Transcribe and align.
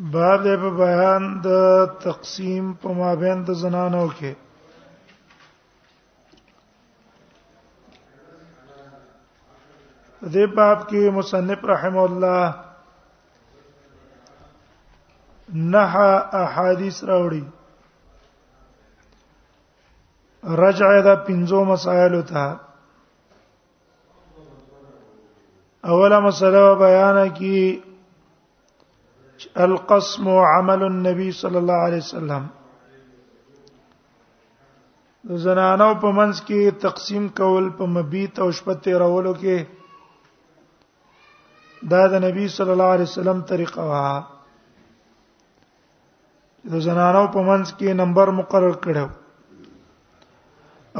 باب 0.00 0.42
د 0.46 0.56
بیان 0.78 1.22
د 1.44 1.48
تقسیم 2.04 2.64
په 2.82 2.88
مابین 2.98 3.38
د 3.44 3.48
زنانو 3.62 4.02
کې 4.18 4.32
دې 10.34 10.46
باب 10.56 10.78
کې 10.88 11.00
مصنف 11.16 11.60
رحم 11.70 11.96
الله 12.06 12.46
نه 15.72 15.82
احادیث 16.42 16.96
راوړي 17.10 17.44
رجع 20.62 20.92
د 21.08 21.18
پنځو 21.26 21.60
مسائلو 21.72 22.22
ته 22.30 22.44
اوله 25.90 26.20
مسله 26.30 26.74
بیان 26.86 27.28
کی 27.40 27.58
القسم 29.46 30.28
عمل 30.28 30.82
النبي 30.86 31.30
صلى 31.40 31.58
الله 31.58 31.74
عليه 31.74 32.02
وسلم 32.04 32.46
زنانو 35.46 35.88
په 36.02 36.10
منځ 36.18 36.40
کې 36.48 36.70
تقسیم 36.86 37.28
کول 37.40 37.68
په 37.78 37.86
مبیت 37.98 38.38
او 38.44 38.50
شپه 38.58 38.74
تیرولو 38.84 39.34
کې 39.34 39.58
دا 41.90 42.06
د 42.12 42.22
نبی 42.26 42.48
صلی 42.56 42.70
الله 42.70 42.90
علیه 42.96 43.08
وسلم 43.12 43.40
طریقه 43.52 43.82
وا 43.90 44.04
د 46.72 46.82
زنانو 46.86 47.24
په 47.32 47.42
منځ 47.50 47.72
کې 47.78 47.92
نمبر 48.02 48.30
مقرر 48.40 48.74
کړو 48.84 49.08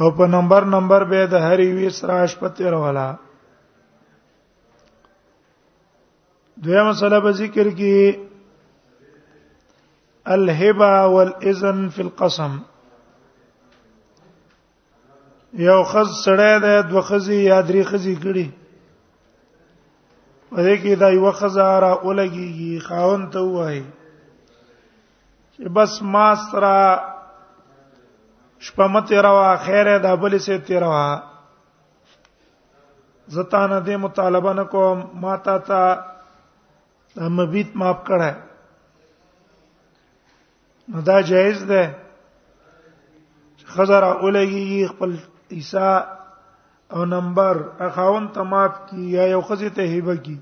او 0.01 0.11
په 0.21 0.27
نمبر 0.37 0.65
نمبر 0.77 1.03
به 1.11 1.25
د 1.35 1.45
هرې 1.45 1.75
وی 1.75 1.89
سره 1.99 2.25
شپه 2.35 2.47
تیرولا 2.59 3.07
دویمه 6.63 6.89
مسله 6.89 7.19
به 7.25 7.31
ذکر 7.43 7.67
کې 7.75 8.25
الهبه 10.33 11.05
والاذن 11.13 11.77
فی 11.93 12.01
القسم 12.01 12.57
یو 15.67 15.77
خز 15.91 16.09
سړی 16.25 16.53
دی 16.65 16.75
دو 16.89 17.01
خزي 17.07 17.37
یا 17.45 17.55
درې 17.69 17.83
خزي 17.91 18.11
کړي 18.23 18.45
په 20.49 20.59
دې 20.67 20.75
کې 20.81 20.93
دا 21.03 21.07
یو 21.17 21.31
خزه 21.39 21.65
را 21.83 21.89
اولګي 22.03 22.63
خاون 22.89 23.21
ته 23.35 23.39
وایي 23.55 23.79
چې 25.53 25.61
بس 25.77 25.93
ما 26.15 26.25
سره 26.49 26.75
شپه 28.67 28.85
مته 28.97 29.17
روا 29.27 29.47
خیره 29.63 29.95
دا 30.05 30.11
بلې 30.25 30.39
سي 30.49 30.55
تیروا 30.67 31.07
زتانه 33.39 33.77
دې 33.85 33.95
مطالبه 34.05 34.53
نکوم 34.59 34.97
ما 35.25 35.33
تا 35.49 35.57
ته 35.71 35.81
مبيت 37.39 37.69
ماف 37.83 37.97
کړه 38.11 38.45
نو 40.89 41.01
دا 41.07 41.15
جایز 41.21 41.57
ده 41.71 41.83
خزر 43.71 44.03
اولګي 44.03 44.59
خپل 44.91 45.11
عیسا 45.51 45.89
او 46.93 47.05
نمبر 47.05 47.57
اخاون 47.85 48.27
تماف 48.37 48.73
کی 48.87 49.01
یا 49.11 49.23
یو 49.31 49.41
خزه 49.49 49.69
ته 49.75 49.81
هبه 49.91 50.15
کی 50.27 50.37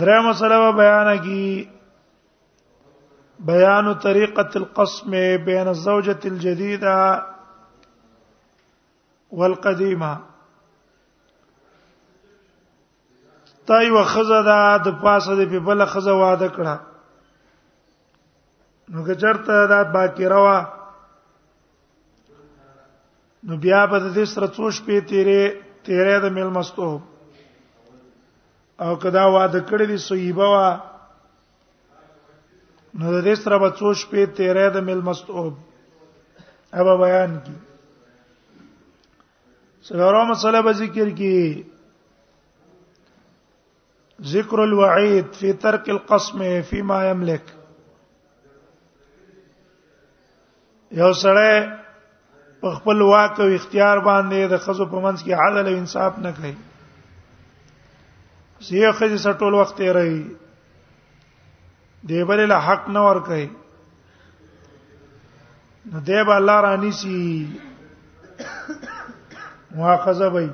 درې 0.00 0.16
مسله 0.28 0.58
بیان 0.80 1.08
کی 1.26 1.48
بيان 3.50 3.86
طريقة 4.04 4.50
القسم 4.60 5.10
بين 5.46 5.66
الزوجة 5.68 6.18
الجديدة 6.30 6.96
والقديمة 9.30 10.12
تای 13.72 13.86
وخزه 13.90 14.40
دا 14.50 14.58
د 14.88 14.90
پاسه 15.06 15.32
د 15.42 15.44
په 15.54 15.58
بل 15.70 15.86
خزه 15.94 16.12
واده 16.22 16.48
کړه 16.58 16.76
نو 18.92 19.02
ګرته 19.06 19.66
دا 19.68 19.82
باکره 19.92 20.38
وا 20.44 20.58
نو 23.46 23.56
بیا 23.64 23.80
په 23.90 23.98
دې 24.14 24.24
سره 24.32 24.46
څو 24.56 24.66
شپې 24.78 24.96
تیرې 25.10 25.42
تیرې 25.84 26.16
د 26.24 26.26
ملمستو 26.36 26.88
او 28.84 28.90
کدا 29.04 29.24
واده 29.34 29.60
کړې 29.68 29.86
دي 29.90 29.96
صیبه 30.08 30.46
وا 30.54 30.68
نو 32.98 33.12
د 33.14 33.24
دې 33.26 33.34
سره 33.42 33.56
به 33.62 33.68
څو 33.78 33.88
شپې 34.02 34.22
تیرې 34.36 34.66
د 34.74 34.76
ملمستو 34.88 35.30
اوبه 35.38 36.94
بیان 37.06 37.32
کی 37.44 37.56
سلام 39.88 40.28
مسله 40.28 40.58
به 40.66 40.72
ذکر 40.84 41.08
کی 41.18 41.36
ذکر 44.32 44.58
الوعید 44.64 45.28
فی 45.40 45.52
ترک 45.64 45.88
القسم 45.94 46.42
فيما 46.68 47.04
يملك 47.08 47.44
یو 51.00 51.12
سره 51.20 51.46
په 52.60 52.70
خپل 52.74 53.00
واک 53.06 53.40
او 53.44 53.46
اختیار 53.54 53.98
باندې 54.08 54.48
د 54.52 54.60
خزو 54.64 54.84
په 54.92 55.00
منځ 55.06 55.22
کې 55.24 55.32
عدل 55.46 55.66
او 55.70 55.76
انصاف 55.78 56.18
نه 56.26 56.30
کوي 56.36 56.52
زه 58.68 58.92
خځه 58.98 59.18
سټول 59.26 59.54
وخت 59.60 59.80
یې 59.80 59.90
رہی 59.96 60.22
دیبل 62.10 62.40
له 62.52 62.58
حق 62.66 62.84
نه 62.98 63.02
ور 63.06 63.20
کوي 63.30 63.46
نو 65.92 66.00
دیب 66.12 66.30
الله 66.36 66.60
رانی 66.66 66.92
سي 67.00 67.18
مؤاخذه 69.74 70.28
وي 70.36 70.48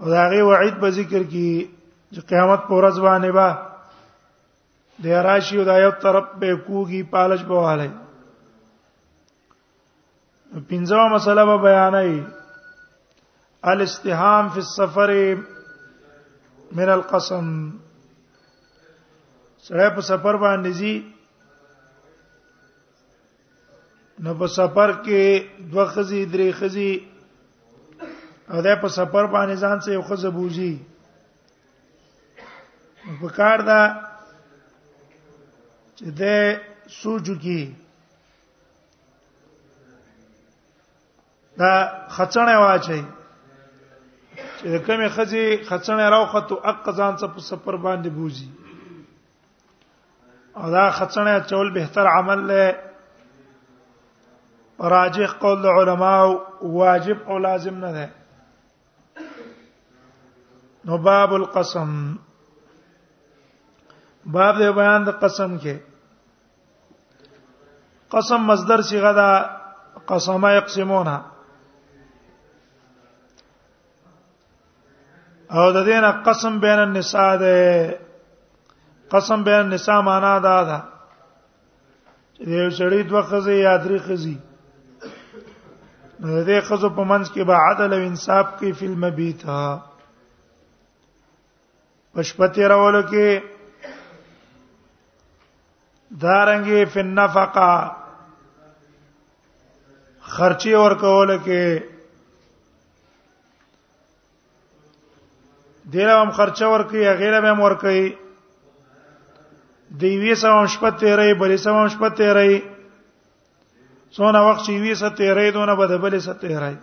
او 0.00 0.08
داغه 0.08 0.42
وعید 0.42 0.78
په 0.80 0.90
ذکر 0.98 1.22
کې 1.22 1.68
چې 2.14 2.20
قیامت 2.30 2.66
پر 2.70 2.74
ورځ 2.74 2.98
باندې 2.98 3.30
با 3.40 5.02
د 5.04 5.28
راشي 5.30 5.56
او 5.60 5.64
د 5.72 5.78
یو 5.88 5.92
طرف 6.08 6.24
به 6.40 6.56
کوږي 6.66 7.10
پالش 7.18 7.42
بواله 7.52 7.92
پنځمه 10.60 11.08
مسله 11.08 11.44
به 11.46 11.58
بیانای 11.62 12.22
الاستهام 13.62 14.48
فی 14.48 14.60
السفر 14.60 15.36
من 16.72 16.88
القسم 16.88 17.72
سره 19.68 19.90
په 19.96 20.00
سفر 20.10 20.34
باندې 20.44 20.68
زی 20.80 20.94
نو 24.22 24.30
په 24.34 24.46
سفر 24.60 24.88
کې 25.02 25.22
دوه 25.74 25.84
خزي 25.96 26.22
درې 26.36 26.48
خزي 26.62 26.92
او 28.50 28.58
دا 28.62 28.72
په 28.82 28.88
سفر 28.88 29.24
باندې 29.36 29.56
ځان 29.56 29.80
څه 29.80 29.88
یو 29.92 30.02
خزه 30.10 30.30
بوزي 30.30 30.74
په 33.20 33.28
کار 33.38 33.58
دا 33.60 33.80
چې 35.98 36.04
ده 36.20 36.34
سوچو 36.88 37.34
کې 37.42 37.83
دا 41.58 41.70
خچنه 42.14 42.54
واچي 42.58 43.02
چې 44.58 44.78
کومه 44.86 45.08
خزي 45.16 45.44
خچنه 45.68 46.06
راوخته 46.14 46.54
اقزان 46.72 47.14
څه 47.16 47.26
په 47.34 47.40
سفر 47.48 47.74
باندې 47.76 48.08
بوزي 48.16 48.48
او 50.56 50.70
دا 50.76 50.84
خچنه 50.96 51.34
چول 51.50 51.68
بهتر 51.76 52.06
عمل 52.06 52.40
له 52.48 52.64
راجح 54.94 55.32
قول 55.44 55.66
علماء 55.78 56.18
واجب 56.80 57.18
او 57.28 57.38
لازم 57.38 57.74
نه 57.84 57.90
ده 57.92 58.10
نو 60.86 60.98
باب 61.10 61.32
القسم 61.34 61.92
باب 64.38 64.56
د 64.62 64.74
بیان 64.80 65.04
د 65.10 65.14
قسم 65.22 65.54
کې 65.58 65.76
قسم 68.16 68.40
مصدر 68.52 68.80
صيغه 68.90 69.12
ده 69.20 69.28
قسمه 70.10 70.50
يقسمونه 70.52 71.14
او 75.56 75.64
د 75.72 75.76
دینه 75.86 76.10
قسم 76.26 76.54
بین 76.64 76.78
النساء 76.84 77.32
ده 77.42 77.58
قسم 79.10 79.40
بین 79.48 79.60
النساء 79.64 79.98
معنا 80.08 80.34
دا 80.46 80.58
ده 80.70 80.78
چې 82.36 82.42
یو 82.60 82.68
سړی 82.78 83.00
دوه 83.10 83.22
خزې 83.28 83.56
یا 83.68 83.74
درې 83.84 83.98
خزې 84.06 84.36
د 86.22 86.26
دې 86.48 86.58
خزو 86.70 86.88
په 86.98 87.02
منځ 87.10 87.26
کې 87.34 87.42
به 87.50 87.56
عدل 87.68 87.90
او 87.98 88.02
انصاف 88.10 88.46
کې 88.58 88.68
فی 88.78 88.86
المبیت 88.92 89.40
ها 89.50 89.64
پشپتی 92.14 92.64
راولو 92.74 93.02
کې 93.14 93.28
دارنګي 96.26 96.80
فی 96.92 97.00
النفقه 97.06 97.72
خرچي 100.36 100.72
ور 100.82 100.94
کول 101.06 101.30
کې 101.46 101.64
دیره 105.90 106.12
هم 106.22 106.30
خرچه 106.30 106.66
ورکي 106.66 107.08
غیره 107.12 107.40
به 107.40 107.48
هم 107.48 107.60
ورکي 107.60 108.18
دی 110.00 110.16
وی 110.18 110.34
سم 110.34 110.66
شپه 110.66 110.90
تیرې 110.90 111.34
بلې 111.38 111.56
سم 111.56 111.88
شپه 111.88 112.08
تیرې 112.08 112.62
څونه 114.16 114.38
وخت 114.46 114.64
چې 114.66 114.70
وی 114.70 114.94
سم 114.94 115.08
تیرې 115.08 115.52
دونه 115.52 115.74
به 115.76 115.98
بلې 115.98 116.18
سم 116.18 116.32
تیرې 116.32 116.74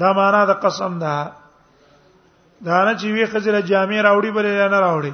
دا 0.00 0.12
معنا 0.12 0.44
د 0.44 0.52
قسم 0.64 0.98
ده 0.98 1.32
دا 2.64 2.84
نه 2.84 2.98
چې 2.98 3.04
وی 3.04 3.26
خزر 3.26 3.60
جامع 3.60 4.00
راوړي 4.02 4.30
بلې 4.36 4.70
نه 4.72 4.80
راوړي 4.80 5.12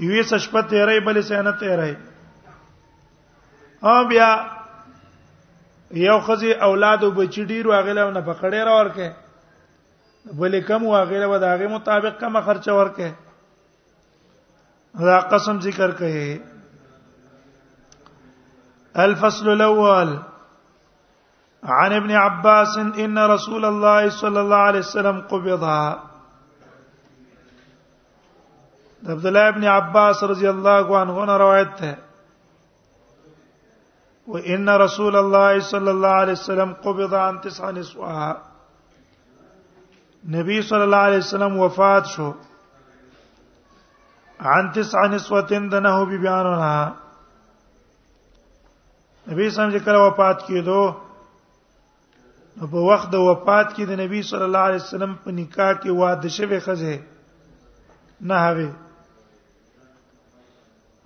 وی 0.00 0.22
سم 0.22 0.38
شپه 0.38 0.62
تیرې 0.62 1.04
بلې 1.04 1.20
سم 1.20 1.48
نه 1.48 1.52
تیرې 1.60 1.94
او 3.84 4.04
بیا 4.08 4.46
یو 5.90 6.20
خزي 6.20 6.52
اولاد 6.52 7.04
او 7.04 7.10
بچی 7.10 7.44
ډیر 7.46 7.66
واغله 7.66 8.10
نه 8.10 8.20
پکړې 8.26 8.54
راورکه 8.68 9.12
ولې 10.34 10.60
کم 10.66 10.84
واغله 10.86 11.26
و 11.34 11.38
داغه 11.38 11.66
مطابق 11.74 12.20
کم 12.20 12.40
خرچه 12.46 12.72
ورکه 12.74 13.14
را 15.00 15.18
قسم 15.30 15.60
ذکر 15.60 15.90
کړي 15.90 16.40
الفصل 19.04 19.48
الاول 19.50 20.18
عن 21.78 21.92
ابن 21.92 22.10
عباس 22.22 22.76
ان 22.78 23.18
رسول 23.32 23.64
الله 23.64 24.08
صلى 24.08 24.40
الله 24.40 24.56
عليه 24.56 24.78
وسلم 24.78 25.20
قبض 25.30 25.62
عبد 29.08 29.26
الله 29.26 29.48
ابن 29.48 29.64
عباس 29.76 30.22
رضی 30.32 30.46
الله 30.54 30.96
عنه 31.02 31.36
روایت 31.44 31.72
ہے 31.82 31.94
وان 34.34 34.66
رسول 34.84 35.16
الله 35.16 35.58
صلى 35.60 35.90
الله 35.90 36.08
عليه 36.24 36.32
وسلم 36.40 36.72
قبض 36.88 37.14
عن 37.14 37.40
تسع 37.48 37.70
نسوه 37.70 38.36
نبی 40.34 40.60
صلی 40.68 40.82
الله 40.82 40.96
علیه 41.06 41.18
وسلم 41.18 41.58
وفات 41.60 42.06
شو 42.14 42.30
عن 44.40 44.70
تسع 44.74 45.06
نسوتن 45.08 45.68
دنه 45.68 46.04
بی 46.04 46.18
بیانونه 46.18 46.92
نبی 49.30 49.50
سم 49.50 49.70
چې 49.70 49.78
کله 49.84 49.98
وفات 50.06 50.42
کېدو 50.42 50.94
نو 52.56 52.66
په 52.72 52.76
وخت 52.88 53.08
د 53.12 53.24
وفات 53.28 53.70
کې 53.76 53.84
د 53.88 54.00
نبی 54.00 54.22
صلی 54.32 54.44
الله 54.48 54.58
علیه 54.70 54.80
وسلم 54.82 55.14
په 55.24 55.30
نکاح 55.38 55.72
کې 55.72 55.90
واده 56.02 56.28
شوی 56.38 56.58
خزه 56.66 56.98
نه 58.20 58.38
هغه 58.38 58.74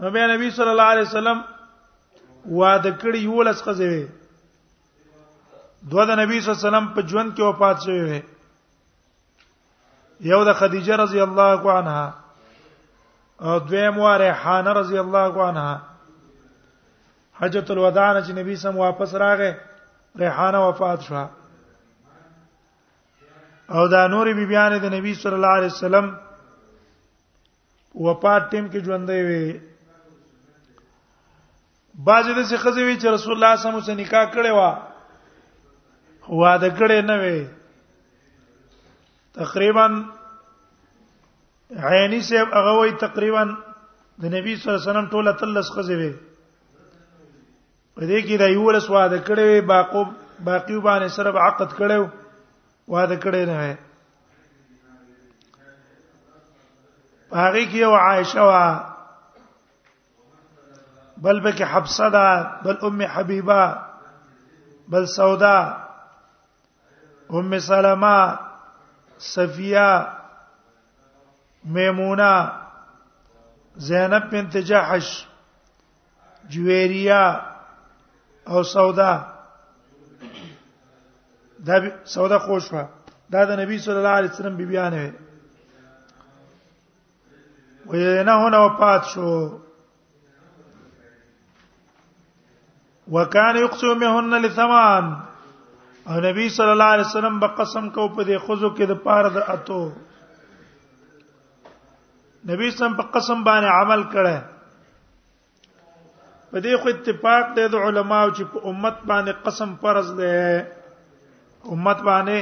نو 0.00 0.10
بیا 0.18 0.26
نبی 0.34 0.50
صلی 0.58 0.70
الله 0.74 0.90
علیه 0.96 1.06
وسلم 1.10 1.40
واده 2.46 2.90
کړی 2.98 3.18
یو 3.28 3.42
لس 3.50 3.62
خزه 3.68 3.88
وي 3.94 4.04
دوه 5.94 6.06
د 6.06 6.10
نبی 6.20 6.40
صلی 6.40 6.54
الله 6.54 6.60
علیه 6.60 6.68
وسلم 6.68 6.88
په 6.98 7.08
ژوند 7.14 7.34
کې 7.36 7.42
وفات 7.42 7.78
شوی 7.88 8.00
وي 8.10 8.22
یو 10.20 10.44
د 10.44 10.52
خدیجه 10.52 10.96
رضی 10.96 11.20
الله 11.20 11.70
عنها 11.72 12.14
او 13.40 13.58
دویم 13.58 13.98
و 13.98 14.08
ریحانه 14.18 14.72
رضی 14.72 14.98
الله 14.98 15.38
عنها 15.42 15.80
حجۃ 17.40 17.70
الوداع 17.70 18.12
نه 18.12 18.22
چې 18.26 18.30
نبی 18.36 18.56
سم 18.56 18.76
واپس 18.78 19.14
راغې 19.14 19.52
ریحانه 20.18 20.68
وفات 20.68 21.00
شوه 21.00 21.28
او 23.68 23.88
دا 23.88 24.06
نور 24.08 24.32
بیبیانه 24.34 24.78
د 24.78 24.94
نبی 24.94 25.14
صلی 25.14 25.34
الله 25.34 25.54
علیه 25.58 25.66
وسلم 25.66 26.16
وفات 28.00 28.50
ټیم 28.50 28.68
کې 28.72 28.78
ژوندې 28.84 29.20
وي 29.28 29.60
باځه 32.04 32.32
د 32.34 32.44
څه 32.50 32.56
خزوی 32.56 32.98
چې 33.00 33.06
رسول 33.06 33.32
الله 33.32 33.56
صلی 33.56 33.68
الله 33.68 33.82
علیه 33.82 33.90
وسلم 33.90 33.96
سره 33.96 34.04
نکاح 34.04 34.32
کړي 34.34 34.52
وا 34.52 34.78
واده 36.28 36.70
کړي 36.78 37.02
نه 37.04 37.16
وي 37.22 37.46
تقریبا 39.38 39.86
عینی 41.90 42.18
سے 42.28 42.38
هغه 42.52 42.70
وی 42.80 42.90
تقریبا 43.02 43.42
د 43.50 44.32
نبی 44.32 44.54
صلی 44.56 44.72
الله 44.72 44.80
علیه 44.80 44.88
وسلم 44.88 45.10
ټوله 45.12 45.32
تلس 45.42 45.68
خزه 45.74 45.98
وی 46.00 46.08
په 47.98 48.08
دې 48.08 48.24
کې 48.26 48.36
دا 48.42 48.48
یو 48.54 48.70
لس 48.78 48.88
واده 48.94 49.18
کړي 49.28 49.60
باقو 49.68 50.02
باقی 50.48 50.78
باندې 50.88 51.14
سره 51.18 51.46
عقد 51.48 51.70
کړي 51.76 52.96
واده 52.96 53.16
کړي 53.16 53.44
نه 53.52 53.70
هغه 57.38 57.64
کې 57.70 57.78
یو 57.86 57.94
عائشه 58.02 58.40
وا 58.40 58.64
بل 61.26 61.40
بک 61.48 61.62
حبسه 61.74 62.08
ده 62.18 62.36
بل 62.66 62.76
ام 62.90 63.00
حبیبه 63.14 63.72
بل 64.94 65.04
سودا 65.16 65.56
ام 67.40 67.58
سلمہ 67.66 68.16
صفیہ 69.20 69.88
میمونہ 71.74 72.32
زینب 73.86 74.30
بنت 74.30 74.56
جحش 74.66 75.08
جویریہ 76.50 77.20
او 78.48 78.62
سودا 78.72 79.10
دا 81.66 81.74
سودا 82.14 82.38
خوشوا 82.46 82.82
دا 83.32 83.44
د 83.48 83.58
نبی 83.60 83.78
صلی 83.86 83.94
الله 83.96 84.16
علیه 84.20 84.30
وسلم 84.30 84.56
بیبیانه 84.56 85.12
وي 87.86 87.98
وینه 88.16 88.32
هونه 88.32 88.58
وفات 88.66 89.04
شو 89.12 89.58
وکانه 93.18 93.60
یقسمهن 93.60 94.34
لثمان 94.44 95.12
او 96.08 96.20
نبی 96.20 96.48
صلی 96.48 96.70
الله 96.70 96.84
علیه 96.84 97.04
وسلم 97.06 97.40
به 97.40 97.46
قسم 97.58 97.88
کو 97.96 98.06
په 98.14 98.22
دې 98.28 98.36
خزو 98.46 98.68
کې 98.76 98.84
د 98.88 98.92
پاره 99.08 99.30
د 99.34 99.36
اتو 99.54 99.80
نبی 102.50 102.68
سم 102.78 102.92
په 103.00 103.04
قسم 103.16 103.38
باندې 103.48 103.70
عمل 103.80 104.00
کړه 104.14 104.36
په 106.50 106.58
دې 106.64 106.72
خو 106.82 106.86
اتفاق 106.94 107.44
دی 107.56 107.64
د 107.74 107.76
علماو 107.88 108.28
چې 108.36 108.42
په 108.54 108.58
امت 108.72 108.96
باندې 109.12 109.32
قسم 109.44 109.70
فرض 109.84 110.06
دی 110.24 110.38
امت 111.72 112.00
باندې 112.10 112.38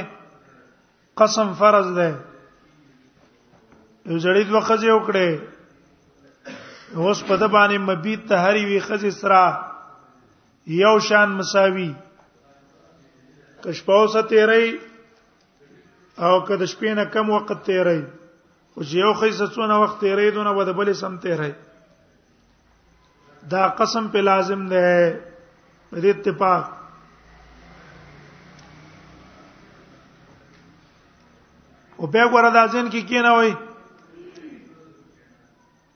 قسم 1.23 1.47
فرض 1.63 1.87
دی 2.01 2.11
یو 4.11 4.17
جړید 4.25 4.49
وخزه 4.55 4.89
وکړي 4.95 5.29
اوس 6.95 7.23
په 7.27 7.35
د 7.37 7.43
باندې 7.55 7.77
مبیت 7.89 8.21
ته 8.27 8.35
هری 8.45 8.63
وی 8.67 8.79
خزه 8.91 9.09
سرا 9.23 9.45
یو 10.83 10.95
شان 11.07 11.27
مساوي 11.39 11.91
کشپاو 13.63 14.05
ستېری 14.13 14.67
او 16.23 16.39
کله 16.47 16.65
شپې 16.71 16.93
نه 16.97 17.05
کم 17.13 17.25
وخت 17.35 17.51
تیرې 17.67 17.99
او 18.75 18.81
چې 18.87 18.95
یو 19.03 19.11
خیسه 19.21 19.45
څونه 19.55 19.75
وخت 19.83 19.97
تیرې 20.03 20.27
دونه 20.35 20.51
به 20.57 20.63
د 20.69 20.71
بلې 20.79 20.95
سم 21.01 21.13
تیرې 21.25 21.51
دا 23.53 23.61
قسم 23.79 24.03
په 24.13 24.19
لازم 24.27 24.61
ده 24.73 24.85
په 25.89 25.97
دې 26.03 26.11
اتفاق 26.15 26.63
او 31.99 32.05
به 32.13 32.23
ګوره 32.35 32.51
دا 32.57 32.63
ځین 32.73 32.87
کې 32.91 33.01
کی 33.11 33.19
نه 33.27 33.31
وای 33.39 33.51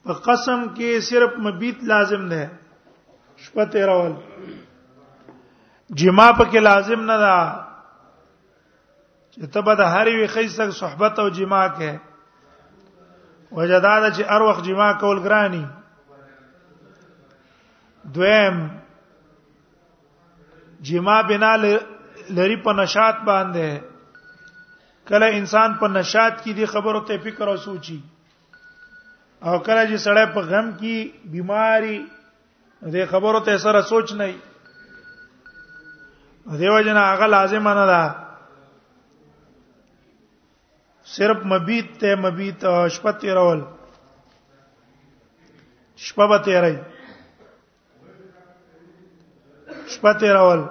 په 0.03 0.11
قسم 0.27 0.59
کې 0.75 0.89
صرف 1.11 1.31
مبیت 1.47 1.77
لازم 1.93 2.23
ده 2.35 2.43
شپه 3.47 3.63
تیرول 3.75 4.13
جما 6.01 6.31
پکې 6.37 6.59
لازم 6.59 7.01
نه 7.11 7.17
ده 7.23 7.37
چې 9.31 9.47
ته 9.55 9.61
به 9.67 9.75
د 9.81 9.89
هرې 9.95 10.15
وی 10.19 10.27
خیسه 10.35 10.69
صحبت 10.81 11.19
او 11.23 11.27
جما 11.39 11.61
کې 11.77 11.99
وجداد 13.57 14.05
چې 14.15 14.23
ار 14.35 14.41
وخت 14.47 14.63
جما 14.67 14.87
کول 15.03 15.19
ګرانی 15.25 15.63
دویم 18.15 18.57
جما 20.89 21.17
بنا 21.31 21.51
لري 22.29 22.55
په 22.63 22.73
نشاط 22.79 23.15
باندې 23.25 23.81
کله 25.11 25.25
انسان 25.41 25.75
په 25.83 25.87
نشاط 25.97 26.39
کې 26.41 26.51
دی 26.61 26.65
خبرو 26.71 26.99
ته 27.11 27.17
فکر 27.27 27.49
او 27.51 27.57
سوچي 27.67 27.99
او 29.41 29.59
کله 29.59 29.87
چې 29.87 29.97
سړی 30.03 30.25
په 30.33 30.41
غم 30.49 30.73
کې 30.81 31.09
بیماری 31.35 31.95
دې 32.83 33.05
خبرو 33.13 33.39
ته 33.49 33.57
سره 33.67 33.81
سوچ 33.91 34.13
نه 34.21 34.31
دیو 36.43 36.81
جن 36.83 36.97
هغه 36.97 37.25
لازم 37.25 37.67
نه 37.67 37.85
ده 37.91 38.15
صرف 41.03 41.45
مبیت 41.45 41.87
ته 41.99 42.15
مبیت 42.15 42.87
شپه 42.87 43.11
تیرول 43.11 43.61
شپه 45.95 46.27
به 46.27 46.37
تیرای 46.45 46.75
شپه 49.87 50.13
تیرول 50.19 50.61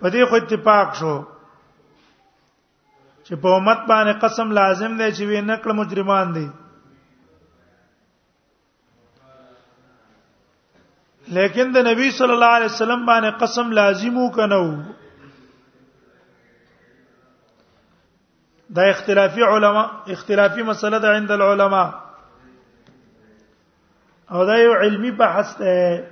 په 0.00 0.08
دې 0.12 0.22
خو 0.28 0.34
اتفاق 0.36 0.94
شو 0.98 1.14
چې 3.24 3.34
په 3.42 3.48
امت 3.56 3.80
باندې 3.88 4.12
قسم 4.22 4.48
لازم 4.58 4.92
دی 4.98 5.10
چې 5.16 5.20
وینې 5.28 5.46
نقل 5.52 5.70
مجرمان 5.80 6.28
دي 6.36 6.46
لیکن 11.34 11.72
د 11.74 11.78
نبی 11.86 12.10
صلی 12.16 12.32
الله 12.32 12.54
علیه 12.56 12.66
وسلم 12.72 13.04
باندې 13.06 13.44
قسم 13.44 13.72
لازمو 13.78 14.28
کنو 14.34 14.60
دا 18.76 18.82
اختلافي 18.90 19.42
علما 19.46 19.82
اختلافي 20.16 20.62
مسله 20.68 20.98
ده 20.98 21.08
عند 21.16 21.30
العلماء 21.38 21.88
او 24.36 24.44
دا 24.46 24.54
یو 24.58 24.70
علمی 24.84 25.10
بحث 25.18 25.56
ده 25.56 26.08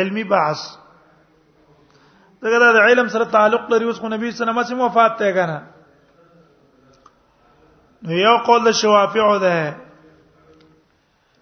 علمی 0.00 0.24
بحث 0.36 0.68
دغه 2.44 2.70
د 2.78 2.80
علم 2.84 3.08
سره 3.16 3.24
تعلق 3.34 3.68
لري 3.72 3.84
اوس 3.90 4.00
خو 4.04 4.08
نبی 4.14 4.30
صلی 4.30 4.48
الله 4.48 4.60
علیه 4.60 4.74
وسلم 4.74 4.86
وفات 4.86 5.18
ته 5.24 5.32
کنه 5.40 5.58
نو 8.08 8.12
یو 8.24 8.36
قول 8.46 8.64
د 8.64 8.70
شوافیع 8.84 9.28
ده 9.44 9.76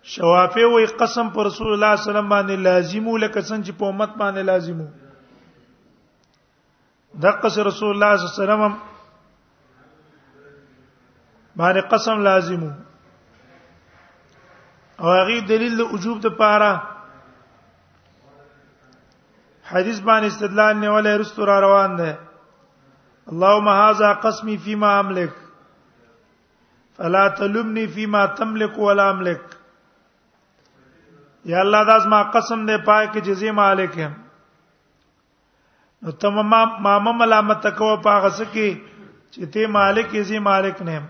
شوافی 0.08 0.64
وای 0.64 0.84
قسم 0.98 1.28
پر 1.34 1.46
رسول 1.46 1.72
الله 1.72 1.96
صلی 1.96 2.00
الله 2.00 2.00
علیه 2.00 2.00
وسلم 2.12 2.28
باندې 2.32 2.64
لازمو 2.64 3.16
لکه 3.22 3.40
څنګه 3.40 3.66
چې 3.66 3.72
په 3.78 3.84
امت 3.92 4.12
باندې 4.18 4.42
لازمو 4.48 4.86
د 7.24 7.40
قسم 7.46 7.62
رسول 7.68 7.90
الله 7.94 8.16
صلی 8.16 8.26
الله 8.26 8.36
علیه 8.38 8.60
وسلم 8.64 8.76
باندې 11.62 11.90
قسم 11.94 12.22
لازمو 12.28 12.68
او 15.00 15.08
هغه 15.16 15.40
دلیل 15.48 15.74
د 15.82 15.90
وجوب 15.96 16.20
د 16.28 16.36
پاره 16.44 16.70
حدیث 19.72 20.00
باندې 20.08 20.26
استدلال 20.26 20.76
نه 20.84 20.88
ولې 20.96 21.20
رستو 21.24 21.44
را 21.52 21.60
روان 21.66 21.96
ده 22.04 22.16
اللهم 23.32 23.68
هذا 23.78 24.12
قسمي 24.28 24.56
فيما 24.70 24.94
املك 25.00 25.44
فلا 26.98 27.28
تلمني 27.42 27.86
فيما 27.98 28.26
تملك 28.40 28.78
ولا 28.88 29.10
املك 29.10 29.55
یا 31.46 31.60
الله 31.62 31.82
داس 31.86 32.06
ما 32.12 32.20
قسم 32.34 32.60
دې 32.66 32.76
پای 32.84 33.06
کې 33.12 33.20
جزی 33.26 33.50
مالک 33.58 33.98
هم 33.98 34.12
نو 36.02 36.10
تم 36.22 36.34
ما 36.52 36.60
ما 36.86 37.12
ملامت 37.20 37.66
کو 37.78 37.90
پاغه 38.06 38.30
سکی 38.38 38.66
چې 39.32 39.44
ته 39.52 39.66
مالک 39.76 40.10
یې 40.14 40.22
زی 40.32 40.38
مالک 40.48 40.82
نه 40.82 41.02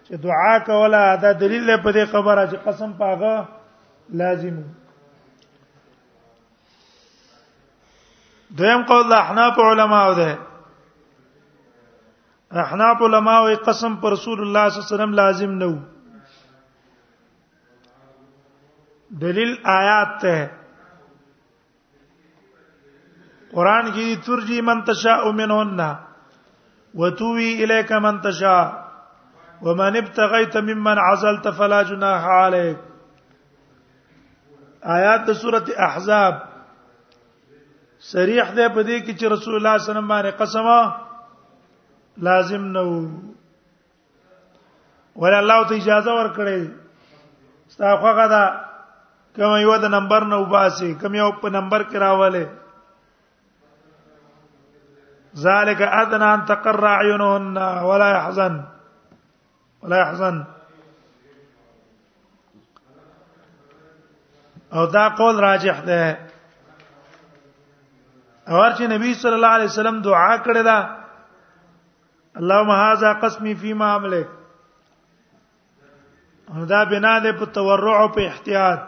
چې 0.06 0.14
دعا 0.28 0.52
کوله 0.74 1.06
دا 1.22 1.32
دلیل 1.46 1.68
دی 1.68 1.78
په 1.84 1.92
دې 1.92 2.06
خبره 2.12 2.48
چې 2.48 2.58
قسم 2.70 2.92
پاغه 2.94 3.48
لازم 4.20 4.62
دویم 8.60 8.82
قول 8.88 9.14
احناف 9.16 9.60
علماء 9.66 10.08
ده 10.16 10.32
احناف 12.60 13.02
علما 13.02 13.34
او 13.38 13.48
قسم 13.66 13.96
پر 14.00 14.12
رسول 14.12 14.42
الله 14.42 14.70
صلی 14.70 14.80
الله 14.80 14.88
علیه 14.88 14.94
وسلم 14.94 15.14
لازم 15.24 15.52
نه 15.64 15.76
دلیل 19.22 19.52
آیات 19.74 20.10
ته 20.24 20.38
قران 23.54 23.86
کې 23.96 24.26
ترجی 24.26 24.60
من 24.70 24.82
تشاء 24.90 25.22
منهن 25.32 25.82
وتوي 27.02 27.50
اليك 27.64 27.92
من 28.06 28.20
تشاء 28.22 28.72
ومن 29.68 29.98
ابتغيت 29.98 30.58
ممن 30.72 30.98
عزلت 31.04 31.48
فلا 31.60 31.82
جناح 31.92 32.26
عليك 32.30 32.78
آیات 34.98 35.32
سورته 35.34 35.74
احزاب 35.88 36.34
صریح 38.10 38.44
ده 38.52 38.70
په 38.70 38.84
دې 38.84 39.00
کې 39.06 39.14
چې 39.20 39.26
رسول 39.36 39.56
الله 39.56 39.78
صلی 39.78 39.78
الله 39.78 39.80
علیه 39.80 39.90
وسلم 39.92 40.08
باندې 40.08 40.32
قسمه 40.44 41.08
لازم 42.22 42.64
نه 42.78 42.82
و 42.82 42.96
ول 45.16 45.34
الله 45.34 45.68
ته 45.70 45.76
اجازه 45.76 46.12
ورکړي 46.12 46.60
ستا 47.74 47.90
خوګه 48.02 48.26
دا 48.34 48.44
کوم 49.36 49.56
یو 49.66 49.76
د 49.84 49.90
نمبر 49.96 50.24
نه 50.32 50.38
وباسي 50.44 50.94
کوم 51.02 51.16
یو 51.16 51.32
په 51.42 51.50
نمبر 51.58 51.82
کې 51.84 51.98
راواله 52.06 52.46
ذالک 55.46 55.82
ادنا 55.82 56.32
ان 56.34 56.46
تقر 56.54 56.84
اعینهن 56.94 57.58
ولا 57.90 58.10
يحزن 58.16 58.56
ولا 59.84 59.98
يحزن 60.02 60.42
او 64.74 64.86
دا 64.86 65.08
قول 65.20 65.40
راجح 65.40 65.80
ده 65.92 66.18
اور 68.50 68.72
چې 68.72 68.84
نبی 68.96 69.14
صلی 69.14 69.34
الله 69.34 69.48
علیه 69.58 69.68
وسلم 69.74 70.02
دعا 70.02 70.34
کړې 70.44 70.64
ده 70.70 71.01
اللهم 72.38 72.70
هاذا 72.70 73.14
قسمي 73.14 73.56
فيما 73.56 73.96
املك 73.96 74.30
دا 76.72 76.84
بنا 76.84 77.20
ده 77.20 77.32
په 77.34 77.46
تورع 77.46 78.02
او 78.02 78.08
په 78.10 78.22
احتیاط 78.28 78.80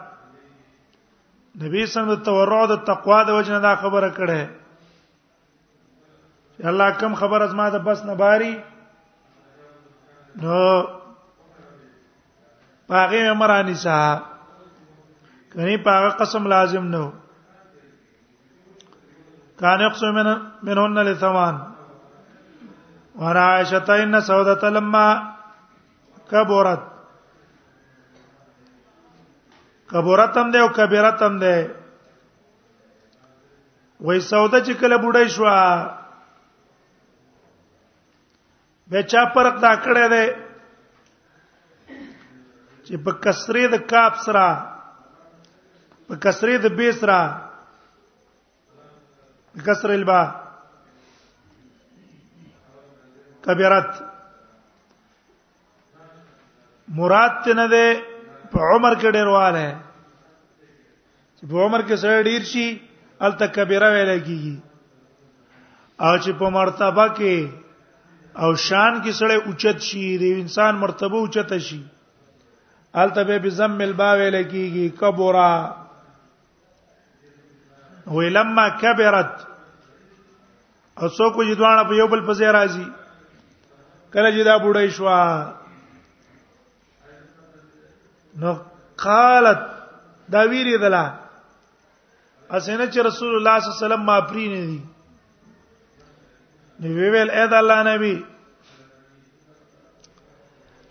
نبی 1.62 1.86
صلی 1.86 2.00
الله 2.02 2.02
علیه 2.02 2.22
وسلم 2.22 2.24
تورع 2.24 2.64
د 2.66 2.84
تقوا 2.84 3.22
د 3.22 3.30
وجنه 3.30 3.58
دا 3.58 3.76
خبره 3.76 4.10
کړه 4.16 4.48
الله 6.68 6.90
کم 6.90 7.14
خبر 7.14 7.42
از 7.42 7.54
ما 7.54 7.68
ده 7.68 7.78
بس 7.78 8.04
نه 8.04 8.14
باري 8.14 8.54
نو 10.42 10.56
پاغه 12.88 13.22
امرانی 13.30 13.74
صاحب 13.74 14.20
کني 15.52 15.76
پاغه 15.76 16.08
قسم 16.16 16.46
لازم 16.46 16.84
نه 16.84 17.12
کان 19.60 19.80
یقسم 19.80 20.10
منهن 20.62 20.98
لثمان 20.98 21.73
ورائشته 23.22 23.94
ان 24.02 24.20
سودت 24.26 24.64
لما 24.64 25.06
کبرت 26.30 26.80
کبرتم 29.90 30.50
ده 30.50 30.58
او 30.60 30.68
کبیرتم 30.76 31.38
ده 31.38 31.74
وای 34.00 34.20
سوده 34.20 34.60
چې 34.66 34.72
کله 34.80 34.96
بډای 35.06 35.28
شو 35.36 35.44
به 38.90 39.02
چا 39.14 39.20
پرق 39.34 39.56
دا 39.62 39.72
کړه 39.82 40.06
ده 40.12 40.24
چې 42.86 42.96
په 43.04 43.12
کسرې 43.22 43.66
د 43.74 43.86
کاپ 43.90 44.14
سره 44.24 44.46
په 46.06 46.14
کسرې 46.24 46.56
د 46.62 46.66
بیسرا 46.78 47.20
کسر 49.66 49.90
البا 49.90 50.22
کبیرت 53.46 53.90
مراد 56.98 57.32
ته 57.44 57.54
نه 57.58 57.66
ده 57.72 57.84
په 58.52 58.58
عمر 58.74 58.92
کې 59.00 59.08
ډیرواله 59.16 59.66
چې 61.36 61.44
په 61.50 61.64
عمر 61.66 61.80
کې 61.86 61.96
سره 62.04 62.22
ډیر 62.28 62.42
شي 62.52 62.66
ال 63.28 63.32
تک 63.42 63.52
کبیره 63.58 63.88
ویل 63.96 64.10
کیږي 64.12 64.56
او 66.04 66.12
چې 66.22 66.30
په 66.40 66.50
مرتبه 66.56 67.06
کې 67.16 67.36
او 68.46 68.50
شان 68.68 68.98
کې 69.02 69.12
سره 69.18 69.34
اوچت 69.46 69.78
شي 69.90 70.04
د 70.24 70.40
انسان 70.42 70.74
مرتبه 70.86 71.16
اوچت 71.20 71.54
شي 71.68 71.80
ال 73.04 73.14
تبه 73.20 73.38
بزم 73.46 73.78
البا 73.90 74.10
ویل 74.22 74.36
کیږي 74.42 74.98
کبورا 75.04 75.54
ولما 78.16 78.68
کبرت 78.82 79.32
او 80.98 81.08
څوک 81.08 81.34
چې 81.46 81.62
دوانه 81.62 81.88
په 81.88 81.94
یو 82.00 82.06
بل 82.08 82.22
پسې 82.28 82.60
راځي 82.60 82.86
کله 84.14 84.30
چې 84.34 84.42
دا 84.48 84.56
بوډای 84.64 84.90
شو 84.96 85.04
نو 88.42 88.52
قالت 89.04 89.60
دا 90.34 90.42
ویری 90.52 90.76
دلا 90.82 91.04
اسنه 92.50 92.86
چې 92.92 92.98
رسول 93.08 93.32
الله 93.38 93.58
صلی 93.58 93.68
الله 93.68 93.76
علیه 93.78 93.86
وسلم 93.86 94.04
ما 94.10 94.20
پری 94.30 94.46
نه 94.52 94.62
دي 96.80 96.88
نو 96.88 97.12
ویل 97.12 97.30
اې 97.30 97.46
دا 97.54 97.58
الله 97.58 97.82
نبی 97.90 98.14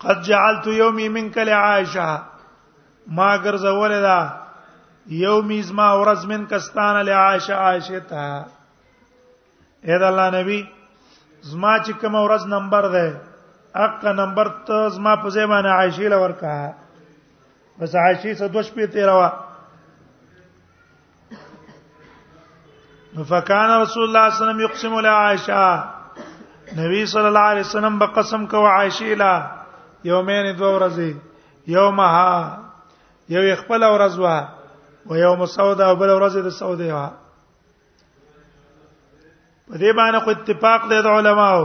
قد 0.06 0.22
جعلت 0.30 0.68
يومي 0.82 1.10
منك 1.18 1.38
لعائشه 1.38 2.22
ما 3.20 3.32
ګرځول 3.38 3.90
دا 3.90 4.30
یومي 5.24 5.62
زما 5.72 5.90
ورځ 5.92 6.26
من 6.36 6.46
کستانه 6.56 7.02
لعائشه 7.02 7.54
عائشه 7.54 8.00
ته 8.00 8.32
اې 9.84 10.00
دا 10.06 10.14
الله 10.14 10.30
نبی 10.40 10.64
زما 11.52 11.72
چې 11.86 11.92
کوم 12.02 12.14
ورځ 12.16 12.44
نمبر 12.56 12.86
ده 12.88 13.22
اقا 13.86 14.12
نمبر 14.18 14.48
ته 14.68 14.90
زما 14.98 15.14
په 15.24 15.28
ځای 15.38 15.46
باندې 15.46 15.70
عائشې 15.78 16.08
لور 16.14 16.32
کا 16.40 16.72
بس 17.80 17.96
عائشې 17.96 18.32
څه 18.40 18.46
دوش 18.54 18.68
په 18.76 18.86
تیروا 18.94 19.30
فکان 23.32 23.70
رسول 23.82 24.04
الله 24.04 24.30
صلی 24.30 24.44
الله 24.44 24.44
علیه 24.44 24.44
وسلم 24.44 24.60
یقسم 24.66 24.94
لعائشه 25.08 26.80
نبی 26.84 27.02
صلی 27.16 27.28
الله 27.32 27.48
علیه 27.56 27.66
وسلم 27.68 27.98
به 28.04 28.14
قسم 28.20 28.46
کو 28.54 28.60
عائشې 28.68 29.10
لا 29.24 29.34
یومین 30.12 30.48
دو 30.62 30.68
ورځې 30.78 31.12
یومها 31.78 33.34
یو 33.36 33.44
خپل 33.66 33.84
ورځ 33.84 34.14
وا 34.28 34.38
او 35.10 35.18
یوم 35.24 35.46
سودا 35.56 35.92
بل 36.00 36.10
ورځ 36.16 36.36
د 36.48 36.56
سودا 36.62 36.90
وا 36.96 37.08
په 39.68 39.76
دې 39.82 39.92
باندې 39.98 40.20
خو 40.24 40.30
اتفاق 40.36 40.82
دی 40.92 40.98
د 41.04 41.08
علماو 41.18 41.64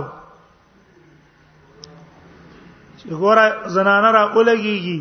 چې 2.99 3.07
ګوره 3.23 3.47
زنانه 3.77 4.11
را 4.17 4.23
اولګيږي 4.35 5.01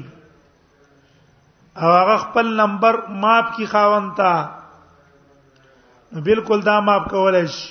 او 1.81 1.89
هغه 1.97 2.15
خپل 2.25 2.45
نمبر 2.61 2.93
ماپ 3.23 3.45
کی 3.57 3.65
خاونتا 3.73 4.31
بالکل 6.29 6.59
دا 6.69 6.77
ماپ 6.87 7.03
کولای 7.11 7.47
شي 7.55 7.67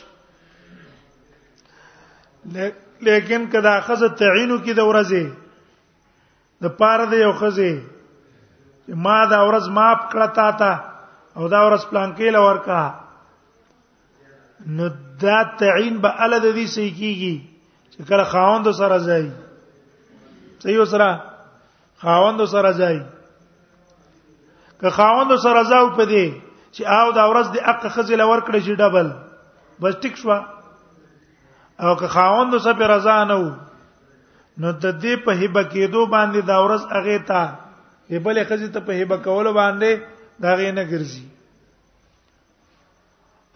لیکن 3.08 3.40
کدا 3.52 3.74
خزه 3.86 4.08
تعینو 4.20 4.56
کی 4.66 4.72
د 4.80 4.82
ورځې 4.90 5.24
د 6.64 6.66
پاره 6.82 7.04
د 7.14 7.16
یو 7.24 7.32
خزه 7.42 7.72
ما 9.08 9.18
دا 9.34 9.40
ورځ 9.48 9.64
ماپ 9.80 9.98
کړه 10.14 10.28
تا 10.38 10.48
ته 10.62 10.72
او 11.38 11.48
دا 11.54 11.60
ورځ 11.66 11.82
پلان 11.90 12.10
کې 12.16 12.28
لور 12.38 12.56
کا 12.68 12.82
نو 14.64 14.88
دا 15.22 15.42
تعین 15.58 15.98
به 16.04 16.08
ال 16.24 16.38
د 16.40 16.44
دې 16.56 16.66
صحیح 16.74 16.94
کیږي 16.96 17.36
چې 17.96 18.08
کله 18.08 18.24
خاوند 18.32 18.66
سره 18.78 18.98
ځای 18.98 19.28
صحیح 20.62 20.78
وسره 20.80 21.10
خاوند 22.04 22.44
سره 22.54 22.72
ځای 22.80 22.98
که 24.80 24.90
خاوند 24.96 25.36
سره 25.44 25.62
ځاو 25.62 25.96
پدې 25.96 26.32
چې 26.72 26.82
او 26.84 27.12
دا 27.18 27.24
ورځ 27.28 27.46
د 27.52 27.56
اق 27.74 27.86
خزل 27.98 28.20
ور 28.20 28.40
کړی 28.48 28.60
شي 28.68 28.74
ډبل 28.80 29.08
بس 29.84 29.94
ټیک 30.06 30.16
شو 30.22 30.32
او 31.80 31.94
که 32.02 32.06
خاوند 32.16 32.58
سره 32.58 32.74
په 32.82 32.86
رضا 32.94 33.20
نه 33.30 33.36
وو 33.44 33.52
نو 34.58 34.72
د 34.72 35.00
دې 35.00 35.14
په 35.24 35.32
هبه 35.40 35.62
کېدو 35.64 36.00
باندې 36.10 36.40
دا 36.52 36.56
ورځ 36.64 36.82
اغه 36.90 37.18
تا 37.30 37.42
یبلې 38.10 38.42
خزې 38.48 38.68
ته 38.74 38.80
په 38.90 39.02
هبه 39.02 39.16
کول 39.24 39.52
باندې 39.52 39.90
دا 40.44 40.50
غې 40.56 40.70
نه 40.78 40.84
ګرځي 40.92 41.24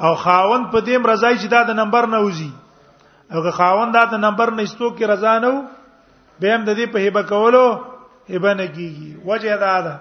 او 0.01 0.15
خاوند 0.25 0.67
په 0.73 0.79
دې 0.87 0.95
رضای 1.13 1.35
چې 1.41 1.47
دا 1.55 1.61
د 1.69 1.77
نمبر 1.81 2.05
نه 2.13 2.19
وزي 2.27 2.51
او 3.33 3.39
که 3.45 3.51
خاوند 3.59 3.93
دا 3.95 4.05
د 4.13 4.23
نمبر 4.25 4.49
نه 4.57 4.63
استو 4.67 4.89
کې 4.97 5.05
رضا 5.13 5.35
نه 5.45 5.49
وو 5.53 5.61
به 6.41 6.47
هم 6.55 6.63
د 6.69 6.77
دې 6.79 6.87
په 6.93 6.99
هبه 7.07 7.23
کولو 7.33 7.65
هبه 8.33 8.53
نه 8.61 8.67
کیږي 8.75 9.09
وجه 9.29 9.57
دا 9.65 9.77
ده 9.87 9.95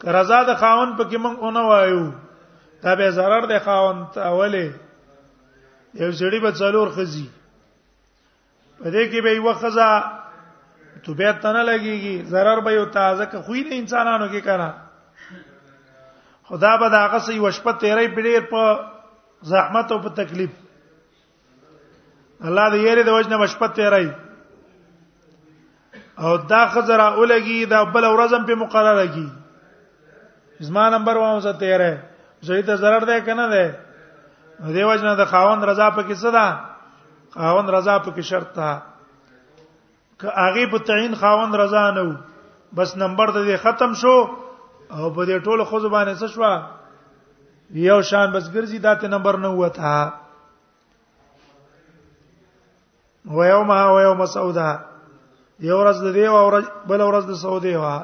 که 0.00 0.08
رضا 0.18 0.40
د 0.50 0.58
خاوند 0.62 0.92
په 0.98 1.04
کې 1.10 1.18
مونږ 1.24 1.36
اونې 1.44 1.62
وایو 1.70 2.04
دا 2.82 2.92
به 2.98 3.08
zarar 3.18 3.42
د 3.52 3.64
خاوند 3.66 4.04
اوله 4.30 4.64
یو 5.94 6.12
سړي 6.20 6.38
به 6.44 6.52
څلور 6.62 6.88
خزي 6.98 7.26
په 8.82 8.88
دې 8.90 9.04
کې 9.10 9.18
به 9.24 9.30
یو 9.34 9.52
خزا 9.60 9.90
تو 11.04 11.10
به 11.18 11.32
تنه 11.42 11.62
لګيږي 11.70 12.16
zarar 12.32 12.58
به 12.64 12.72
یو 12.78 12.84
تازه 12.86 13.26
که 13.26 13.38
خو 13.44 13.54
نه 13.54 13.74
انسانانو 13.80 14.26
کې 14.32 14.40
کړه 14.46 14.70
او 16.52 16.58
دا 16.58 16.76
به 16.76 16.88
دا 16.88 17.06
غسې 17.08 17.38
وشپه 17.40 17.72
تیرې 17.80 18.06
پیډې 18.14 18.40
په 18.50 18.62
زحمت 19.52 19.92
او 19.92 19.98
په 20.06 20.10
تکلیف 20.16 20.50
الله 22.48 22.66
دې 22.70 22.76
یې 22.76 23.04
د 23.08 23.12
وجنه 23.16 23.36
وشپه 23.42 23.66
تیرې 23.76 24.08
او 26.20 26.36
دا 26.52 26.62
خزر 26.74 27.00
اولګي 27.04 27.58
دا 27.72 27.82
بل 27.92 28.04
ورځم 28.08 28.44
په 28.50 28.54
مقرره 28.64 29.06
کی 29.14 29.26
زما 30.66 30.88
نمبر 30.96 31.16
وامه 31.22 31.40
زه 31.46 31.52
تیرې 31.52 31.94
زه 32.48 32.62
ته 32.68 32.76
zarar 32.84 33.04
ده 33.12 33.20
کنه 33.28 33.48
ده 33.54 33.64
دې 34.60 34.84
وجنه 34.90 35.14
د 35.16 35.24
خاوند 35.32 35.64
رضا 35.64 35.90
په 35.96 36.02
کې 36.02 36.14
څه 36.14 36.30
ده 36.30 36.48
خاوند 37.38 37.70
رضا 37.76 37.98
په 37.98 38.10
کې 38.10 38.20
شرط 38.20 38.52
ده 38.54 38.82
که 40.20 40.28
هغه 40.44 40.66
په 40.76 40.78
تعین 40.90 41.14
خاوند 41.24 41.54
رضا 41.64 41.90
نه 41.90 42.16
بس 42.76 42.96
نمبر 42.96 43.32
د 43.36 43.56
ختم 43.66 43.94
شو 44.04 44.16
او 44.98 45.10
په 45.16 45.22
دې 45.28 45.36
ټولو 45.44 45.64
خو 45.68 45.76
زبانه 45.84 46.12
څه 46.20 46.26
شو 46.32 46.40
یو 47.90 47.98
شان 48.10 48.26
بس 48.32 48.44
ګرځي 48.54 48.78
داته 48.86 49.06
نمبر 49.14 49.34
نه 49.44 49.48
وته 49.50 49.92
و 53.36 53.38
یوم 53.52 53.68
ها 53.76 53.84
و 53.92 53.96
یوم 54.06 54.20
سعودا 54.36 54.70
یو 55.68 55.76
ورځ 55.80 55.96
د 56.04 56.08
دی 56.16 56.24
او 56.26 56.50
بل 56.90 57.00
ورځ 57.08 57.24
د 57.28 57.32
سعودي 57.44 57.74
وا 57.82 57.96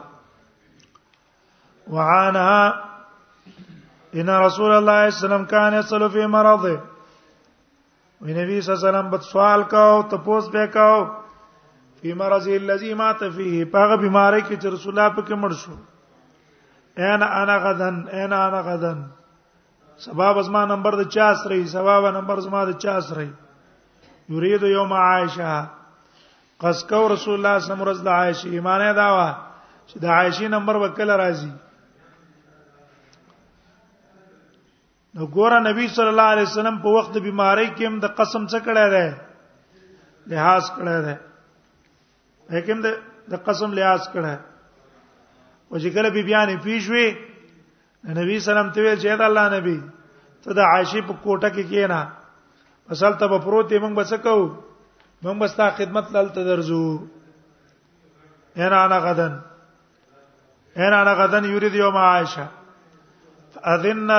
وعانها 1.94 2.64
ان 4.18 4.28
رسول 4.46 4.70
الله 4.76 4.96
صلی 4.96 5.04
الله 5.04 5.04
علیه 5.06 5.16
وسلم 5.24 5.44
کان 5.52 5.72
یصلو 5.78 6.08
فی 6.16 6.26
مرضه 6.34 6.74
و 8.22 8.26
نبی 8.40 8.54
صلی 8.64 8.72
الله 8.72 8.80
علیه 8.80 8.88
وسلم 8.88 9.10
بد 9.12 9.20
سوال 9.32 9.62
کاو 9.74 9.94
تپوس 10.10 10.48
به 10.54 10.66
کاو 10.76 10.96
فی 12.00 12.12
مرضه 12.20 12.50
الذی 12.62 12.94
مات 13.02 13.22
فیه 13.36 13.64
پاغه 13.74 13.96
بیماری 14.04 14.40
کې 14.42 14.54
چې 14.62 14.66
رسول 14.66 14.92
الله 14.94 15.16
پکې 15.16 15.34
مړ 15.44 15.52
شو 15.62 15.72
انا 16.98 17.42
انا 17.42 17.56
غدن 17.64 17.98
انا 18.08 18.48
انا 18.48 18.60
غدن 18.68 19.02
سبب 20.04 20.40
زما 20.46 20.64
نمبر 20.72 20.94
د 21.02 21.16
40 21.16 21.46
رہی 21.50 21.66
سبب 21.72 22.06
نمبر 22.18 22.40
زما 22.46 22.64
د 22.64 22.74
40 22.86 23.12
رہی 23.16 23.30
یرید 24.38 24.62
یوم 24.72 24.92
عائشه 25.00 25.52
قص 26.62 26.82
کو 26.90 27.02
رسول 27.12 27.34
الله 27.36 27.36
صلی 27.36 27.36
الله 27.36 27.54
علیه 27.54 27.62
وسلم 27.66 27.82
رز 27.90 28.00
د 28.08 28.10
عائشه 28.18 28.48
ایمان 28.54 28.82
دا 29.00 29.08
وا 29.16 29.30
چې 29.88 29.96
د 30.02 30.04
عائشه 30.16 30.46
نمبر 30.56 30.76
وکړه 30.82 31.14
راځي 31.22 31.50
نو 35.14 35.26
ګوره 35.36 35.58
نبی 35.70 35.86
صلی 35.96 36.10
الله 36.14 36.28
علیه 36.34 36.46
وسلم 36.52 36.76
په 36.86 36.98
وخت 36.98 37.14
بیماری 37.28 37.68
کې 37.76 37.84
هم 37.92 38.06
د 38.06 38.14
قسم 38.20 38.42
څخه 38.52 38.62
کړه 38.66 38.84
ده 38.94 39.06
لحاظ 40.34 40.64
کړه 40.76 40.96
ده 41.06 41.14
لیکن 42.56 42.78
د 43.34 43.44
قسم 43.50 43.70
لحاظ 43.82 44.02
کړه 44.12 44.34
ده 44.36 44.46
او 45.70 45.76
چې 45.78 45.88
کله 45.94 46.10
بیبيانې 46.16 46.54
پیښوي 46.68 47.06
نبی 48.18 48.36
سلام 48.48 48.68
ته 48.76 48.80
ویل 48.84 48.98
چې 49.02 49.16
دا 49.22 49.26
الله 49.30 49.46
نبی 49.56 49.78
ته 50.42 50.50
د 50.58 50.60
عائشې 50.72 51.00
په 51.08 51.14
کوټه 51.24 51.48
کې 51.54 51.64
کېنا 51.72 52.00
اصل 52.96 53.12
ته 53.22 53.26
په 53.34 53.38
پروت 53.46 53.68
یې 53.72 53.78
موږ 53.84 53.94
بس 54.00 54.12
کو 54.26 54.36
موږ 55.24 55.36
بس 55.42 55.52
تا 55.60 55.66
خدمت 55.80 56.06
لالته 56.16 56.40
درځو 56.50 56.82
انا 58.66 58.76
انا 58.84 58.98
غدن 59.06 59.32
انا 60.86 60.96
انا 61.02 61.12
غدن 61.20 61.44
یرید 61.50 61.74
یوم 61.80 61.96
عائشه 62.04 62.46
فاذن 63.56 64.10
له 64.12 64.18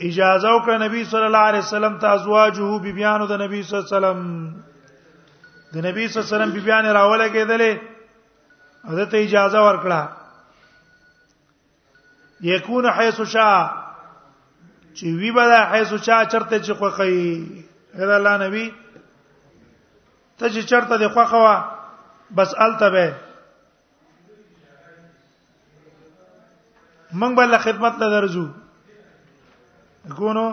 اجازه 0.00 0.48
وکړه 0.50 0.78
نبی 0.84 1.00
صلی 1.10 1.26
الله 1.26 1.46
علیه 1.50 1.58
وسلم 1.66 1.94
ته 2.06 2.14
ازواجه 2.20 2.70
بیبيانو 2.86 3.24
د 3.34 3.36
نبی 3.44 3.58
صلی 3.62 3.74
الله 3.78 3.86
علیه 3.90 3.96
وسلم 3.98 4.20
د 5.74 5.76
نبی 5.86 6.08
صلی 6.08 6.22
الله 6.22 6.24
علیه 6.26 6.26
وسلم 6.34 6.50
بیبيان 6.54 6.84
راولګېدلې 6.92 7.72
حضرت 8.88 9.14
اجازه 9.14 9.58
ورکړه 9.66 10.00
یکون 12.50 12.86
حيث 12.98 13.18
شاء 13.32 13.60
چې 14.96 15.06
وی 15.22 15.30
بدا 15.38 15.60
حيث 15.72 15.90
شاء 16.08 16.20
چرته 16.32 16.56
چې 16.64 16.72
خوخی 16.82 17.16
دا 17.98 18.16
الله 18.16 18.34
نبی 18.44 18.66
ته 20.38 20.48
چې 20.48 20.60
چرته 20.74 20.94
دی 21.04 21.08
خوخوا 21.16 21.56
بس 22.40 22.54
التبه 22.68 23.08
مونږ 27.12 27.34
بل 27.42 27.58
خدمت 27.68 27.92
ته 27.98 28.06
درځو 28.16 28.46
کونو 30.16 30.46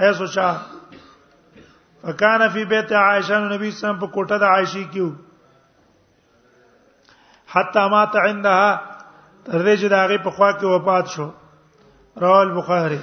حيث 0.00 0.20
شاء 0.34 0.56
فکان 2.02 2.40
فی 2.52 2.62
بیت 2.72 2.90
عائشہ 3.06 3.34
نبی 3.34 3.34
صلی 3.34 3.34
الله 3.42 3.52
علیه 3.56 3.70
وسلم 3.76 3.98
په 3.98 4.06
کوټه 4.06 4.38
د 4.38 4.42
عائشې 4.42 4.92
کیو 4.92 5.10
حتا 7.52 7.82
مات 7.88 8.16
عندها 8.16 8.80
تر 9.46 9.62
دې 9.64 9.80
چې 9.80 9.84
داغه 9.88 10.16
په 10.24 10.30
خوا 10.30 10.52
کې 10.52 10.64
وفات 10.64 11.06
شو 11.08 11.28
رواه 12.22 12.40
البخاري 12.42 13.00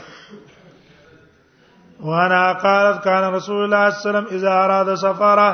وانا 2.07 2.53
قالت 2.65 3.03
كان 3.03 3.33
رسول 3.33 3.63
الله 3.63 3.89
صلى 3.89 3.97
الله 3.99 4.09
عليه 4.09 4.09
وسلم 4.11 4.27
اذا 4.37 4.51
اراد 4.65 4.93
سفره 5.05 5.49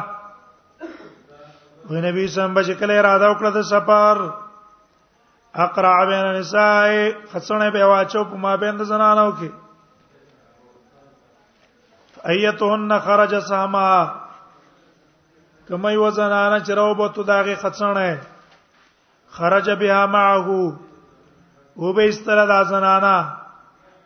ونبي 1.89 2.27
سم 2.33 2.51
بشکل 2.53 2.89
اراده 2.91 3.33
وکړه 3.33 3.49
د 3.57 3.59
سفر 3.73 4.15
اقرع 5.65 5.97
بین 6.11 6.25
النساء 6.25 6.85
خصنه 7.33 7.67
به 7.71 7.83
واچو 7.91 8.21
په 8.31 8.35
ما 8.45 8.53
بین 8.65 8.75
د 8.81 8.83
زنانو 8.91 9.29
کې 9.41 9.49
ايتهن 12.33 12.91
خرج 13.07 13.33
سما 13.53 13.91
کمه 15.69 15.93
و 16.05 16.07
زنانه 16.19 16.57
چروبه 16.69 17.05
تو 17.07 17.21
داغه 17.31 17.53
خصنه 17.65 18.05
خرج 19.31 19.69
بها 19.69 20.05
معه 20.07 20.75
او 21.77 21.93
به 21.93 22.07
استره 22.09 22.45
د 22.45 22.63
زنانا 22.69 23.37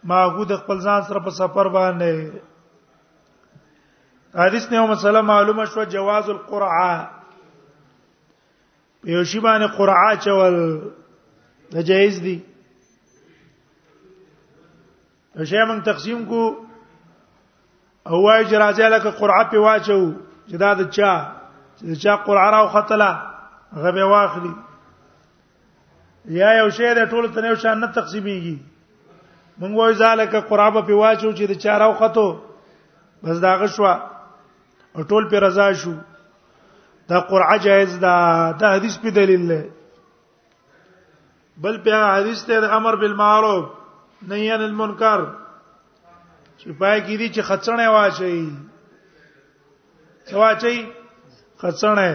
معه 0.03 0.45
د 0.49 0.57
خپل 0.61 0.77
ځان 0.79 1.01
سره 1.07 1.19
په 1.25 1.31
سفر 1.39 1.67
باندې 1.77 2.41
حدیث 4.43 4.65
نه 4.71 4.79
مسله 4.91 5.21
معلومه 5.29 5.65
شو 5.73 5.83
جواز 5.95 6.29
القرعه 6.33 6.91
یو 9.13 9.23
شی 9.31 9.39
باندې 9.39 9.67
قرعه 9.77 10.15
چول 10.27 10.57
دا 11.73 11.81
جایز 11.89 12.21
دی 12.27 12.35
شی 15.49 15.59
موږ 15.65 15.81
تقسیم 15.85 16.21
کو 16.25 16.43
او 18.11 18.21
واج 18.23 18.55
راځي 18.55 18.89
لکه 18.95 19.09
قرعه 19.21 19.43
په 19.51 19.57
واچو 19.65 19.99
چې 20.47 20.55
دا 20.67 20.73
د 20.79 20.89
چا 20.95 21.11
چې 21.77 21.95
چا 22.07 22.15
قرعه 22.29 22.47
راو 22.57 22.67
خطله 22.77 23.09
غبه 23.83 24.05
واخلي 24.13 24.53
یا 26.27 26.49
یو 26.57 26.69
شی 26.77 26.93
د 26.95 26.99
ټولو 27.11 27.27
ته 27.33 27.39
یو 27.47 27.55
شان 27.63 27.77
نه 27.81 27.88
تقسیمېږي 27.97 28.57
موږ 29.59 29.71
وایو 29.77 29.97
ځاله 30.01 30.25
قرابه 30.49 30.81
په 30.89 30.93
واچو 31.01 31.31
چې 31.38 31.43
د 31.51 31.59
چاراو 31.65 31.93
خطو 32.01 32.27
بس 33.23 33.38
داغه 33.45 33.67
شو 33.75 33.85
او 34.95 35.01
ټول 35.09 35.23
په 35.31 35.38
رضا 35.45 35.67
شو 35.83 35.93
دا 37.09 37.19
قرعه 37.31 37.57
جائز 37.67 37.91
ده 38.05 38.15
دا 38.63 38.67
حدیث 38.75 38.95
په 39.05 39.09
دلیل 39.19 39.43
له 39.53 39.61
بل 41.65 41.75
په 41.88 41.93
حدیث 42.17 42.39
ته 42.51 42.75
امر 42.77 42.95
بالمعروف 43.05 43.65
نهی 44.29 44.51
عن 44.51 44.61
المنکر 44.69 45.19
چې 46.59 46.67
پای 46.79 46.99
کې 47.05 47.15
دي 47.19 47.27
چې 47.35 47.41
خڅنه 47.47 47.85
واچي 47.95 48.51
سواچي 50.29 50.77
خڅنه 51.61 52.07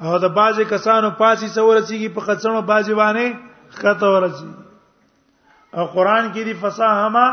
او 0.00 0.18
د 0.18 0.24
بازي 0.36 0.64
کسانو 0.74 1.10
پاسي 1.22 1.48
څورسيږي 1.56 2.08
په 2.14 2.20
خڅنو 2.26 2.60
بازي 2.72 2.94
باندې 3.02 3.26
خطه 3.80 4.06
ورسي 4.14 4.50
او 5.76 5.86
قران 5.96 6.30
کې 6.32 6.42
دي 6.46 6.54
فصاحما 6.62 7.26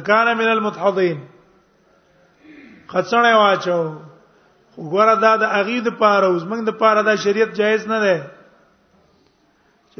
اکان 0.00 0.36
من 0.38 0.48
المتحضین 0.52 1.18
خڅنې 2.92 3.32
واچو 3.40 3.80
وګوره 4.76 5.14
دا 5.20 5.32
د 5.42 5.56
اغید 5.60 5.88
پاره 6.02 6.26
اوس 6.26 6.42
موږ 6.44 6.60
د 6.66 6.70
پاره 6.82 7.02
دا 7.08 7.14
شریعت 7.24 7.52
جایز 7.62 7.86
نه 7.86 8.00
ده 8.00 8.30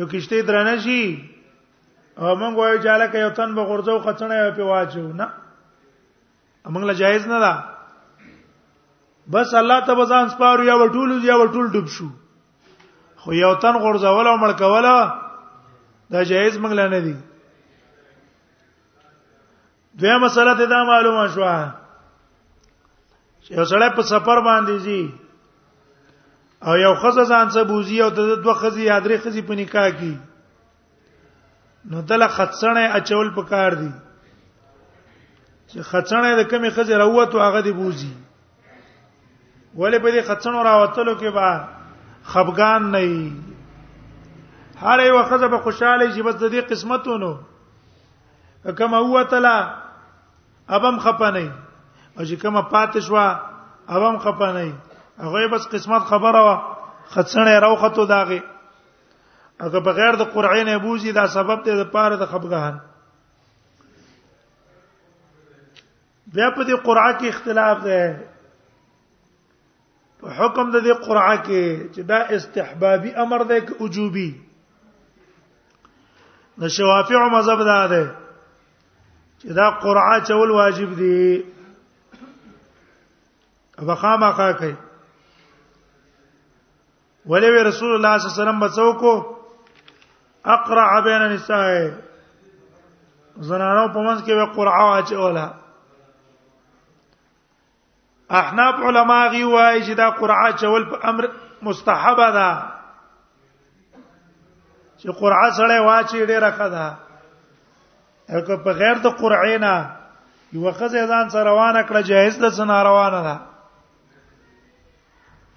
یو 0.00 0.06
کشته 0.12 0.42
درنه 0.50 0.76
شي 0.86 1.00
او 2.18 2.34
موږ 2.34 2.54
وایو 2.54 2.82
چې 2.82 2.86
الکه 2.94 3.18
یو 3.24 3.30
تن 3.40 3.54
به 3.54 3.64
غرزو 3.72 3.98
خڅنې 4.04 4.56
په 4.56 4.62
واچو 4.72 5.04
نه 5.22 5.26
موږ 6.66 6.82
لا 6.90 6.92
جایز 7.02 7.26
نه 7.26 7.40
ده 7.46 7.52
بس 9.28 9.52
الله 9.54 9.80
ته 9.86 9.94
بزان 9.94 10.28
سپارو 10.28 10.64
یا 10.64 10.74
وټول 10.80 11.24
یا 11.24 11.34
وټول 11.38 11.70
ډوب 11.72 11.88
شو 11.96 12.06
خو 13.22 13.32
یو 13.38 13.54
تن 13.62 13.74
غورځول 13.84 14.26
او 14.28 14.36
مړکول 14.44 14.84
دا 16.12 16.20
جایز 16.28 16.54
منګل 16.58 16.80
نه 16.90 17.00
دي 17.06 17.14
دویا 20.00 20.16
مسله 20.18 20.54
ته 20.60 20.66
دا 20.74 20.80
معلومه 20.90 21.24
شو 21.34 21.40
چې 21.40 23.50
یو 23.50 23.64
سړی 23.64 23.90
په 23.96 24.02
سفر 24.10 24.38
باندې 24.46 24.76
زی 24.86 25.02
او 26.66 26.72
یو 26.84 26.92
خزه 26.94 27.24
ځان 27.24 27.46
څه 27.50 27.62
بوزي 27.72 27.98
او 28.04 28.10
د 28.20 28.22
دوه 28.44 28.54
خزي 28.60 28.84
یا 28.86 28.96
درې 29.00 29.16
خزي 29.26 29.42
په 29.50 29.54
نکاح 29.58 29.88
کې 29.90 30.12
نو 31.90 31.96
دله 32.12 32.28
خطسنه 32.38 32.80
اچول 33.00 33.28
پکار 33.36 33.70
دي 33.82 33.90
چې 35.68 35.78
خطسنه 35.90 36.28
د 36.40 36.42
کمی 36.54 36.70
خزي 36.78 36.94
راوته 37.02 37.42
هغه 37.46 37.60
دی 37.68 37.72
بوزي 37.82 38.12
ولې 39.76 39.98
په 40.00 40.10
دې 40.10 40.20
خڅنو 40.28 40.62
راوتلو 40.64 41.14
کې 41.18 41.30
با 41.34 41.48
خفغان 42.32 42.82
نه 42.92 42.98
وي 43.00 43.32
هر 44.80 45.00
یو 45.00 45.22
خزه 45.22 45.46
به 45.48 45.58
خوشاله 45.58 46.10
شي 46.12 46.22
بس 46.22 46.34
د 46.34 46.48
دې 46.52 46.60
قسمتونو 46.70 47.32
کما 48.78 48.98
هو 48.98 49.22
تعالی 49.24 49.56
ابم 50.76 50.98
خپه 51.04 51.28
نه 51.36 51.52
او 52.16 52.24
چې 52.24 52.34
کما 52.42 52.60
پاتې 52.60 52.98
شو 53.06 53.16
ابم 53.96 54.18
خپه 54.18 54.48
نه 54.52 54.72
هغه 55.26 55.48
بس 55.52 55.68
قسمت 55.68 56.02
خبره 56.12 56.40
وا 56.46 56.56
خڅنې 57.12 57.60
راوخته 57.64 58.06
داغه 58.12 58.40
اګه 59.64 59.78
بغیر 59.88 60.12
د 60.16 60.22
قرآن 60.34 60.68
ابوزي 60.68 61.12
دا 61.12 61.26
سبب 61.26 61.64
ته 61.64 61.76
د 61.76 61.90
پاره 61.94 62.16
د 62.16 62.26
خفغان 62.32 62.78
بیا 66.34 66.50
په 66.56 66.62
دې 66.64 66.74
قرآن 66.84 67.14
کې 67.20 67.26
اختلاف 67.28 67.76
ده 67.84 68.00
په 70.20 70.26
حکم 70.38 70.66
د 70.70 70.76
دې 70.86 70.94
قرعه 71.04 71.36
کې 71.46 71.64
چې 71.94 72.02
دا 72.10 72.18
استحبابي 72.36 73.10
امر 73.24 73.40
دی 73.50 73.58
که 73.66 73.72
وجوبي 73.82 74.30
د 76.60 76.68
شوافیع 76.76 77.22
مذهب 77.36 77.58
دا 77.72 77.78
دی 77.92 78.02
چې 79.40 79.48
دا 79.60 79.66
قرعه 79.84 80.16
چول 80.30 80.50
واجب 80.58 80.90
دی 81.00 81.42
ابا 83.80 83.94
خامہ 84.02 84.30
کا 84.38 84.50
کوي 84.58 84.74
ولې 87.30 87.50
رسول 87.70 87.92
الله 87.94 88.18
صلی 88.18 88.26
الله 88.26 88.34
علیه 88.34 88.42
وسلم 88.42 88.60
بچو 88.60 88.92
کو 89.00 89.14
اقرع 90.54 90.90
بین 91.08 91.22
النساء 91.22 91.64
زنانو 93.48 93.88
په 93.92 93.98
منځ 94.06 94.20
کې 94.26 94.32
به 94.34 94.46
قرعه 94.58 94.96
اچوله 94.98 95.46
احناف 98.30 98.74
علما 98.86 99.26
غي 99.26 99.42
وایي 99.44 99.82
چې 99.82 99.94
دا 99.94 100.08
قرعه 100.20 100.50
چول 100.60 100.84
په 100.90 101.08
امر 101.08 101.26
مستحبه 101.62 102.30
ده 102.30 102.50
چې 104.98 105.10
قرعه 105.20 105.50
سره 105.60 105.78
واچي 105.86 106.26
ډیره 106.26 106.50
ښه 106.58 106.68
ده 106.68 106.96
هغه 108.34 108.56
په 108.68 108.72
غیر 108.80 108.96
د 108.98 109.06
قرعې 109.22 109.58
نه 109.60 109.90
یو 110.52 110.72
خزه 110.72 111.06
ځان 111.06 111.30
سره 111.30 111.44
روانه 111.50 111.82
کړه 111.82 112.00
جایز 112.02 112.38
ده 112.38 112.50
سن 112.50 112.70
روانه 112.70 113.22
ده 113.22 113.40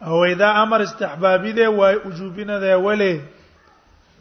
او 0.08 0.34
دا 0.36 0.50
امر 0.64 0.82
استحبابي 0.82 1.52
دی 1.54 1.66
وای 1.68 1.96
وجوبي 2.06 2.44
نه 2.46 2.60
دی 2.60 2.74
ولی 2.74 3.22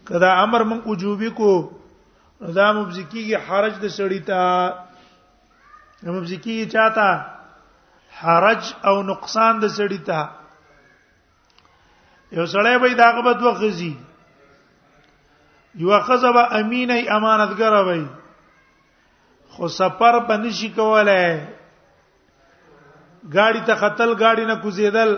کدا 0.09 0.35
امر 0.43 0.63
من 0.65 0.81
وجوبي 0.87 1.31
کو 1.31 1.73
نظام 2.41 2.77
مبزکیږي 2.91 3.37
حرج 3.49 3.73
د 3.81 3.87
سړی 3.89 4.23
ته 4.27 4.75
مبزکیږي 6.03 6.73
چاته 6.73 7.39
حرج 8.24 8.62
او 8.90 8.94
نقصان 9.11 9.52
د 9.61 9.64
سړی 9.78 10.00
ته 10.09 10.20
یو 12.38 12.44
سړی 12.54 12.74
به 12.83 12.88
دا 13.02 13.09
غبط 13.16 13.38
وخزي 13.44 13.94
یو 15.83 15.90
خزب 16.06 16.37
امینه 16.61 16.96
امانتګر 17.16 17.74
وي 17.88 18.04
خو 19.52 19.68
سفر 19.78 20.14
په 20.28 20.37
نشي 20.42 20.68
کوله 20.76 21.22
گاڑی 23.37 23.61
ته 23.68 23.74
خطل 23.83 24.11
گاڑی 24.24 24.44
نه 24.44 24.56
کوزیدل 24.64 25.11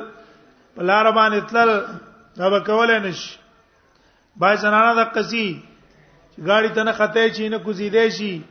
په 0.74 0.82
لار 0.90 1.10
باندې 1.10 1.40
تلل 1.48 1.70
دا 2.40 2.48
به 2.54 2.60
کوله 2.70 2.98
نشي 3.08 3.30
بای 4.42 4.56
زنانه 4.64 4.94
د 5.00 5.12
قصي 5.16 5.48
گاڑی 6.50 6.68
ته 6.76 6.82
نه 6.88 6.92
خطې 6.92 7.36
چی 7.36 7.48
نه 7.48 7.58
کوزیدې 7.66 8.06
شي 8.08 8.44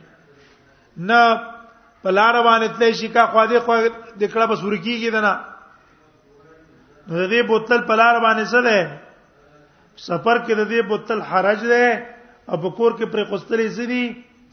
نه 1.10 1.51
په 2.02 2.10
لار 2.10 2.34
باندې 2.44 2.68
تلې 2.76 2.92
شي 2.98 3.08
کا 3.14 3.24
خو 3.32 3.42
دې 3.46 3.58
خو 3.64 3.74
د 4.20 4.30
کړه 4.32 4.46
بس 4.52 4.62
ورکیږي 4.64 5.10
دنا 5.14 5.34
د 7.06 7.30
دې 7.30 7.42
بوتل 7.50 7.80
په 7.90 7.94
لار 8.00 8.14
باندې 8.20 8.44
سره 8.44 8.74
سفر 10.06 10.38
کې 10.46 10.54
د 10.54 10.68
دې 10.68 10.82
بوتل 10.92 11.20
حرج 11.32 11.60
ده 11.66 12.06
او 12.48 12.56
په 12.62 12.70
کور 12.78 12.92
کې 12.98 13.04
پر 13.04 13.24
خوستلې 13.24 13.68
زدي 13.78 14.04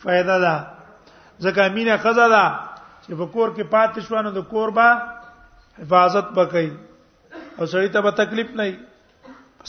فائدہ 0.03 0.35
ده 0.39 0.55
ځکه 1.39 1.69
مینه 1.77 1.97
خزا 2.03 2.27
ده 2.35 2.43
چې 3.05 3.13
په 3.13 3.25
کور 3.25 3.47
کې 3.55 3.63
پاتې 3.63 3.99
شونه 4.07 4.31
د 4.35 4.41
کور 4.53 4.69
با 4.81 4.87
حفاظت 5.81 6.27
وکړي 6.35 6.71
او 7.57 7.65
سړی 7.65 7.87
ته 7.95 8.01
به 8.01 8.11
تکلیف 8.21 8.49
نه 8.51 8.77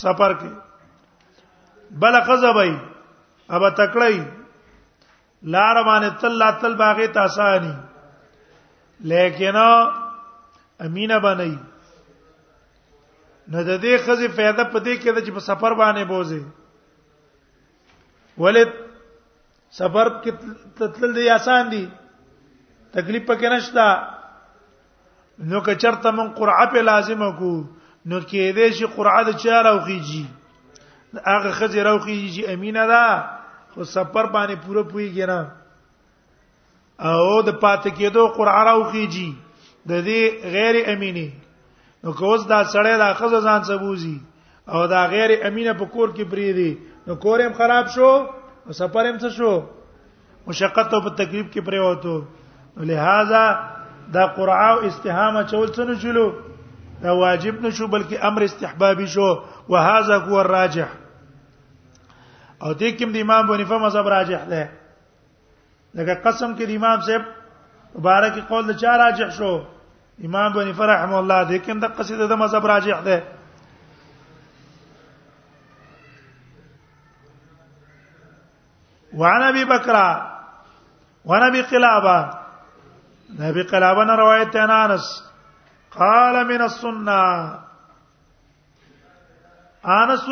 سفر 0.04 0.32
کې 0.42 0.52
بل 2.04 2.20
خزا 2.28 2.52
به 2.52 2.76
ابا 3.58 3.68
تکړی 3.82 4.22
لار 5.42 5.83
باندې 5.85 6.11
تل 6.20 6.38
لا 6.38 6.50
تل 6.62 6.74
باغې 6.81 7.07
تاسانی 7.12 7.72
لیکن 9.12 9.57
امینه 10.81 11.18
بنئ 11.18 11.57
نو 13.53 13.62
د 13.62 13.81
دې 13.81 13.96
خزي 13.98 14.29
فایده 14.29 14.64
پدې 14.64 14.96
کې 14.96 15.12
ده 15.12 15.20
چې 15.20 15.31
په 15.38 15.44
سفر 15.48 15.74
باندې 15.74 16.05
بوزي 16.12 16.42
ولید 18.44 18.68
سفر 19.81 20.12
کې 20.22 20.31
تتل 20.83 21.14
دی 21.16 21.29
آسان 21.38 21.70
دی 21.70 21.85
تکلیف 22.98 23.26
پکې 23.26 23.48
نشتا 23.57 23.88
نو 25.50 25.61
که 25.66 25.74
چرته 25.85 26.11
من 26.20 26.29
قرعه 26.38 26.66
په 26.76 26.83
لازمه 26.90 27.33
کو 27.42 27.53
نو 28.07 28.20
کې 28.20 28.53
دې 28.53 28.70
شي 28.79 28.87
قرعه 28.87 29.24
د 29.31 29.37
چاره 29.42 29.68
او 29.68 29.81
خيږي 29.81 30.24
هغه 31.26 31.50
خزي 31.61 31.83
راو 31.85 31.98
خيږي 32.00 32.48
امینه 32.55 32.87
ده 32.96 33.05
خو 33.74 33.85
سفر 33.85 34.24
باندې 34.35 34.56
پوره 34.66 34.83
پوي 34.92 35.09
ګره 35.16 35.50
او 37.11 37.42
د 37.48 37.59
پات 37.62 37.87
کېدو 38.00 38.26
قران 38.38 38.66
او 38.72 38.83
خيجي 38.94 39.28
د 39.90 40.02
دې 40.04 40.22
غیر 40.56 40.76
اميني 40.94 41.28
نو 42.04 42.12
کوز 42.20 42.46
دا 42.52 42.59
سړی 42.74 42.94
دا 43.02 43.09
خزه 43.20 43.40
ځان 43.48 43.61
سبوزي 43.70 44.16
او 44.72 44.87
دا 44.94 45.02
غیر 45.14 45.30
امينه 45.48 45.72
په 45.80 45.85
کور 45.94 46.09
کې 46.16 46.24
پری 46.30 46.48
دي 46.59 46.70
نو 47.06 47.14
کورم 47.22 47.52
خراب 47.59 47.87
شو 47.94 48.11
او 48.66 48.72
سفرم 48.80 49.16
څه 49.22 49.28
شو 49.38 49.54
مشقت 50.46 50.94
او 50.94 51.00
په 51.09 51.11
تکلیف 51.22 51.46
کې 51.52 51.61
پری 51.66 51.80
وته 51.80 52.22
لہذا 52.92 53.44
دا 54.14 54.24
قرعه 54.38 54.68
او 54.72 54.78
استهامه 54.87 55.42
چول 55.52 55.66
څه 55.68 55.80
نه 55.90 55.94
شلو 56.04 56.28
دا 57.02 57.11
واجب 57.22 57.61
نه 57.64 57.70
شو 57.78 57.87
بلکې 57.94 58.16
امر 58.28 58.42
استحبابي 58.46 59.06
شو 59.16 59.30
وهذا 59.68 60.16
هو 60.26 60.40
الراجح 60.44 60.90
او 62.62 62.75
دې 62.75 62.90
کې 62.96 63.05
د 63.12 63.16
امام 63.25 63.42
بنفه 63.49 63.77
مذهب 63.79 64.07
راجح 64.12 64.40
ده 64.53 64.68
لکه 65.94 66.14
قسم 66.25 66.51
کې 66.57 66.64
د 66.68 66.73
امام 66.77 66.99
صاحب 67.09 67.23
مبارک 67.96 68.35
قول 68.49 68.64
د 68.68 68.77
چا 68.81 68.92
راجح 69.03 69.29
شو 69.37 69.53
امام 70.29 70.53
بنفه 70.57 70.85
رحم 70.92 71.14
الله 71.18 71.40
دې 71.49 71.59
کې 71.64 71.75
د 71.83 71.85
قصیده 71.99 72.27
د 72.27 72.33
مذهب 72.42 72.66
راجح 72.73 73.01
ده 73.09 73.18
وعن 79.23 79.42
ابي 79.53 79.64
بكر 79.73 79.96
وعن 81.25 81.42
ابي 81.46 81.62
قلابه 81.73 82.18
نبي 83.38 83.62
قلابه 83.73 84.16
روایت 84.25 84.57
انا 84.64 84.85
انس 84.85 85.07
قال 85.96 86.37
من 86.53 86.61
السنه 86.66 87.25
انس 89.96 90.29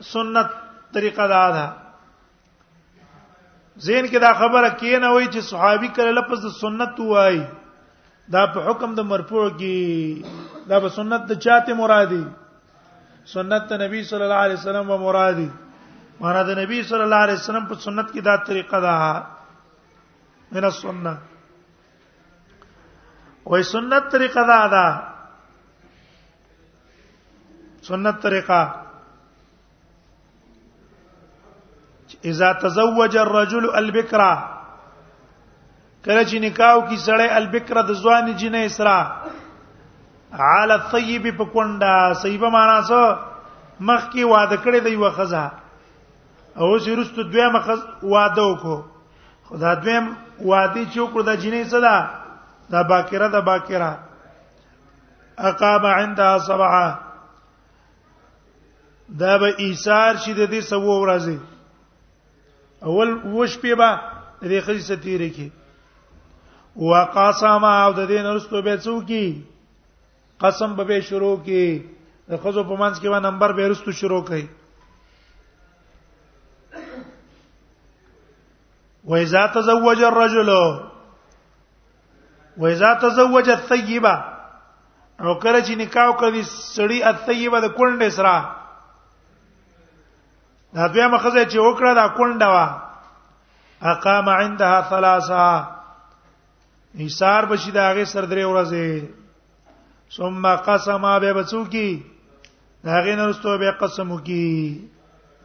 السنه 0.00 0.63
طریقه 0.96 1.26
دا 1.34 1.44
ده 1.56 1.66
زین 3.86 4.04
کې 4.12 4.18
دا 4.26 4.32
خبره 4.40 4.68
کینه 4.80 5.08
وای 5.14 5.26
چې 5.34 5.40
صحابي 5.50 5.88
کله 5.96 6.10
لفظ 6.18 6.38
د 6.46 6.48
سنت 6.62 6.94
وای 7.12 7.38
دا 8.34 8.42
په 8.54 8.58
حکم 8.66 8.90
د 8.98 9.00
مرفوع 9.12 9.46
کې 9.60 9.78
دا 10.72 10.76
په 10.84 10.88
سنت 10.98 11.20
د 11.30 11.32
چاته 11.44 11.72
مرادي 11.82 12.24
سنت 13.34 13.62
نبی 13.84 14.00
صلی 14.10 14.24
الله 14.26 14.40
علیه 14.46 14.58
وسلم 14.60 14.86
و 14.90 14.94
مرادي 15.06 15.48
معنا 16.20 16.42
د 16.50 16.52
نبی 16.60 16.78
صلی 16.90 17.04
الله 17.06 17.20
علیه 17.26 17.38
وسلم 17.40 17.64
په 17.72 17.76
سنت 17.86 18.06
کې 18.12 18.20
دا 18.30 18.36
طریقه 18.50 18.78
ده 18.86 18.94
من 20.52 20.62
السنه 20.72 21.14
وې 23.46 23.62
سنت 23.74 24.04
طریقه 24.18 24.42
دا 24.52 24.60
ده 24.76 24.86
سنت 27.90 28.16
طریقه 28.28 28.60
اذا 32.32 32.52
تزوج 32.60 33.16
الرجل 33.18 33.66
البکرا 33.78 34.32
کله 36.04 36.22
چې 36.24 36.36
نکاح 36.46 36.74
کی 36.88 36.96
سړی 36.96 37.28
البکرا 37.40 37.82
د 37.88 37.92
ځواني 38.02 38.32
جنې 38.40 38.60
اسرا 38.70 38.98
عال 40.46 40.70
الطيب 40.70 41.28
په 41.38 41.44
کونډه 41.44 42.14
صیبه 42.22 42.48
معنا 42.56 42.80
څه 42.88 43.84
مخ 43.90 44.02
کې 44.12 44.24
واده 44.24 44.56
کړی 44.64 44.80
دی 44.86 44.96
وخزه 44.96 45.44
او 46.56 46.78
چې 46.78 46.88
رستو 46.98 47.22
دوی 47.36 47.46
مخ 47.56 47.66
واده 48.02 48.42
وکړو 48.50 48.80
خدا 49.48 49.74
دویم 49.86 50.12
وادي 50.40 50.86
چې 50.86 50.98
وکړه 50.98 51.22
د 51.28 51.40
جنې 51.40 51.68
صدا 51.76 51.96
دا 52.72 52.82
باکره 52.92 53.28
دا 53.36 53.40
باکره 53.40 53.98
اقام 55.48 55.86
عندها 55.86 56.38
سبعه 56.38 56.98
دا 59.20 59.36
به 59.38 59.54
ایثار 59.64 60.16
شي 60.16 60.34
د 60.34 60.46
دې 60.54 60.60
سوو 60.68 61.00
ورځې 61.04 61.53
اول 62.88 63.10
وش 63.36 63.52
په 63.60 63.74
با 63.80 63.90
دې 64.42 64.58
خځې 64.64 64.82
ستیرې 64.90 65.30
کې 65.36 65.48
وقاسم 66.90 67.64
او 67.64 67.90
د 67.98 68.08
دین 68.12 68.26
رستو 68.36 68.62
به 68.68 68.76
څو 68.84 69.00
کی 69.10 69.26
قسم 70.44 70.70
به 70.80 71.00
شروع 71.08 71.36
کی 71.46 71.64
د 72.28 72.30
خځو 72.42 72.62
په 72.68 72.74
منځ 72.80 72.94
کې 73.00 73.08
و 73.12 73.20
نمبر 73.26 73.50
به 73.60 73.68
رستو 73.72 73.92
شروع 74.00 74.20
کړي 74.26 74.46
وإذا 79.12 79.46
تزوج 79.54 80.02
الرجل 80.08 80.50
وإذا 82.58 82.94
تزوج 83.06 83.50
الطيبة 83.50 84.14
او 85.20 85.38
کله 85.42 85.60
چې 85.66 85.72
نکاح 85.82 86.12
کوي 86.16 86.44
سړی 86.76 87.02
الطيبه 87.02 87.60
د 87.60 87.66
کونډې 87.76 88.08
سره 88.20 88.36
دا 90.74 90.86
دوی 90.92 91.06
مخزه 91.10 91.42
چې 91.46 91.56
وکړه 91.56 91.94
دا 91.98 92.06
کونډه 92.16 92.48
وا 92.54 92.66
اقام 93.90 94.28
عندها 94.28 94.80
ثلاثه 94.92 95.44
ایثار 97.02 97.44
بشي 97.50 97.70
دا 97.76 97.84
هغه 97.90 98.04
سر 98.14 98.24
درې 98.26 98.44
ورځې 98.44 99.04
ثم 100.16 100.56
قسم 100.68 101.06
به 101.20 101.32
بچو 101.38 101.64
کی 101.74 101.88
دا 102.84 102.90
هغه 102.96 103.14
نرستو 103.20 103.56
به 103.58 103.70
قسم 103.84 104.16
کی 104.18 104.88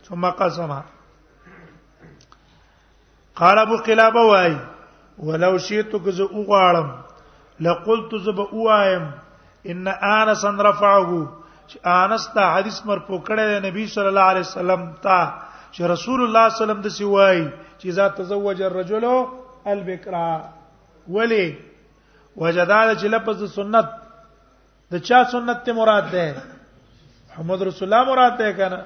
ثم 0.10 0.30
قسم 0.42 0.82
قال 3.42 3.58
ابو 3.60 3.78
قلابه 3.88 4.20
وای 4.32 4.58
ولو 5.30 5.58
شئت 5.58 5.96
كز 6.06 6.20
اوغالم 6.22 6.92
لقلت 7.68 8.18
زب 8.26 8.40
اوایم 8.40 9.10
ان 9.74 9.88
انس 9.88 10.46
رفعه 10.46 11.28
چې 11.70 12.04
انس 12.04 12.24
ته 12.34 12.54
حدیث 12.56 12.78
مرفوع 12.90 13.18
کړی 13.30 13.44
دی 13.50 13.58
نبی 13.70 13.86
صلی 13.96 14.10
الله 14.12 14.28
علیه 14.34 14.46
وسلم 14.50 14.82
ته 15.06 15.18
چې 15.74 15.82
رسول 15.94 16.20
الله 16.26 16.46
صلی 16.50 16.64
الله 16.66 16.78
علیه 16.78 16.82
وسلم 16.82 16.86
د 16.88 16.96
سیوای 17.00 17.38
چې 17.80 17.90
ذات 17.98 18.12
تزوج 18.20 18.62
الرجل 18.68 19.06
البکرا 19.72 20.28
ولی 21.16 21.46
وجدال 22.44 22.88
چې 23.00 23.08
لفظ 23.16 23.38
د 23.44 23.48
سنت 23.58 23.88
د 24.94 25.04
چا 25.10 25.20
سنت 25.34 25.58
ته 25.66 25.72
مراد 25.80 26.06
ده 26.14 26.26
محمد 27.30 27.62
رسول 27.70 27.86
الله 27.88 28.04
مراد 28.12 28.34
ده 28.44 28.52
کنه 28.62 28.80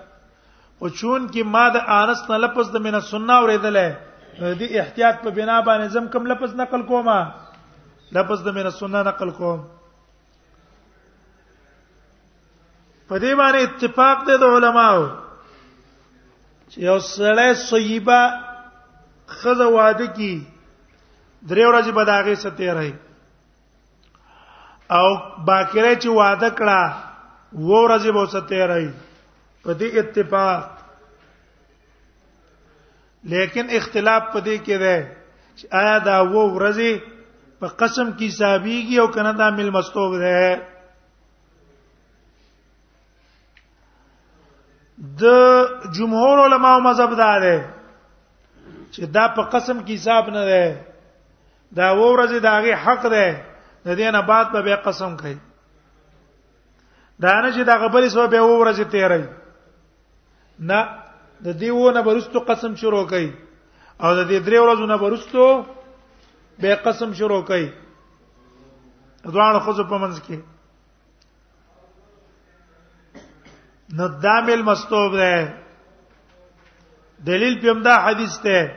او 0.79 0.89
چون 0.89 1.21
کې 1.31 1.41
ما 1.55 1.63
د 1.75 1.85
انس 1.99 2.21
نه 2.33 2.37
لفظ 2.45 2.67
د 2.73 2.83
مینا 2.87 2.99
سنت 3.11 3.35
اوریدلې 3.41 3.91
دې 4.61 4.67
احتیاط 4.83 5.15
په 5.23 5.29
بنا 5.39 5.59
باندې 5.69 5.95
زم 5.97 6.07
کوم 6.15 6.25
لفظ 6.33 6.55
نقل 6.63 6.83
کومه 6.91 7.17
لفظ 8.19 8.43
د 8.49 8.59
مینا 8.59 8.69
سنت 8.79 9.07
نقل 9.11 9.31
کوم 9.41 9.59
په 13.13 13.19
دې 13.23 13.33
باندې 13.41 13.59
اتفاق 13.65 14.17
دی 14.27 14.35
د 14.43 14.53
علماو 14.57 15.01
چې 16.69 16.77
یو 16.89 16.95
سړی 17.13 17.51
صیبه 17.69 18.21
خزه 19.41 19.67
واده 19.77 20.07
کی 20.17 20.33
درې 21.49 21.65
ورځې 21.69 21.91
به 21.97 22.03
داغه 22.11 22.33
ستې 22.43 22.67
راي 22.77 22.93
او 24.99 25.07
باکره 25.51 25.93
چې 26.01 26.09
واده 26.21 26.49
کړه 26.57 26.81
و 27.67 27.71
ورځې 27.83 28.09
به 28.15 28.23
ستې 28.33 28.59
راي 28.73 28.89
په 29.67 29.71
دې 29.79 29.87
اتفاق 30.01 30.63
لیکن 33.35 33.65
اختلاف 33.81 34.23
په 34.33 34.39
دې 34.45 34.57
کې 34.65 34.77
دی 34.83 34.97
چې 35.57 35.63
آیا 35.81 35.95
دا 36.09 36.17
و 36.33 36.35
ورځې 36.55 36.91
په 37.59 37.67
قسم 37.79 38.07
کې 38.17 38.25
حسابيږي 38.31 38.97
او 39.01 39.07
کنه 39.17 39.31
دا 39.43 39.47
مل 39.59 39.69
مستوب 39.77 40.11
دی 40.23 40.37
د 45.01 45.23
جمهور 45.97 46.37
علما 46.45 46.69
او 46.75 46.81
مذهب 46.87 47.11
دا 47.17 47.33
ده 47.43 47.55
چې 48.93 49.01
دا 49.15 49.25
په 49.35 49.41
قسم 49.53 49.77
کې 49.85 49.93
حساب 49.95 50.25
نه 50.35 50.43
ده 50.49 50.63
دا 51.77 51.87
و 51.97 52.01
ورځ 52.13 52.31
دا 52.45 52.59
غي 52.63 52.73
حق 52.83 53.01
ده 53.13 53.25
د 53.85 53.89
دې 53.97 54.07
نه 54.15 54.21
بعد 54.21 54.45
به 54.53 54.75
قسم 54.75 55.17
کوي 55.17 55.37
دا 57.23 57.33
نه 57.41 57.49
چې 57.55 57.61
دا 57.65 57.75
غبرې 57.81 58.09
سو 58.15 58.27
به 58.27 58.39
و 58.45 58.59
ورځ 58.61 58.79
تیرای 58.93 59.25
نه 60.59 60.79
د 61.45 61.57
دې 61.59 61.69
و 61.73 61.89
نه 61.91 62.01
برستو 62.01 62.39
قسم 62.39 62.75
شروع 62.75 63.05
کوي 63.09 63.31
او 64.03 64.11
د 64.15 64.21
دې 64.29 64.37
درې 64.45 64.57
ورځو 64.63 64.85
نه 64.85 64.97
برستو 64.97 65.65
به 66.61 66.75
قسم 66.85 67.13
شروع 67.13 67.41
کوي 67.41 67.67
دوه 69.25 69.59
خو 69.59 69.71
په 69.89 69.97
منځ 69.97 70.15
کې 70.25 70.37
نو 73.97 74.07
دامل 74.07 74.61
مستوب 74.69 75.11
ده 75.15 75.53
دلیل 77.25 77.59
په 77.61 77.69
امدا 77.71 77.93
حدیث 78.05 78.37
ته 78.39 78.71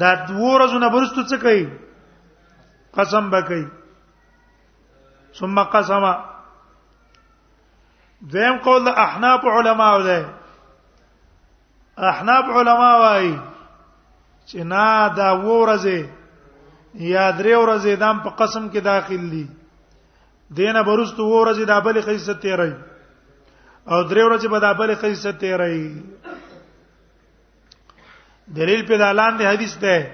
دا 0.00 0.10
دوه 0.26 0.50
ورځې 0.54 0.88
برستو 0.94 1.22
څه 1.30 1.36
کوي 1.44 1.64
قسم 2.98 3.30
به 3.30 3.40
کوي 3.48 3.66
ثم 5.38 5.62
قسما 5.62 6.14
دیم 8.34 8.56
قول 8.66 8.88
احناف 9.06 9.42
علما 9.56 9.88
ده 10.06 10.20
احناف 12.12 12.44
علما 12.60 12.90
وایي 13.02 13.40
چې 14.48 14.58
نا 14.74 15.08
دا 15.18 15.28
ورځې 15.34 16.17
یا 16.98 17.30
درې 17.32 17.54
ورځې 17.62 17.94
دام 18.02 18.16
په 18.26 18.30
قسم 18.38 18.68
کې 18.68 18.80
داخل 18.82 19.30
دي 19.30 19.44
دینه 20.50 20.82
برستو 20.82 21.22
و 21.24 21.34
ورځې 21.44 21.64
د 21.66 21.70
ابل 21.70 22.00
قیصه 22.00 22.34
13 22.42 22.76
او 23.92 23.98
درې 24.10 24.22
ورځې 24.26 24.48
بعد 24.50 24.64
ابل 24.64 24.94
قیصه 24.94 25.32
13 25.32 26.02
دلیل 28.56 28.86
په 28.86 28.96
دالان 28.98 29.36
دی 29.38 29.44
حدیث 29.46 29.76
ده 29.78 30.06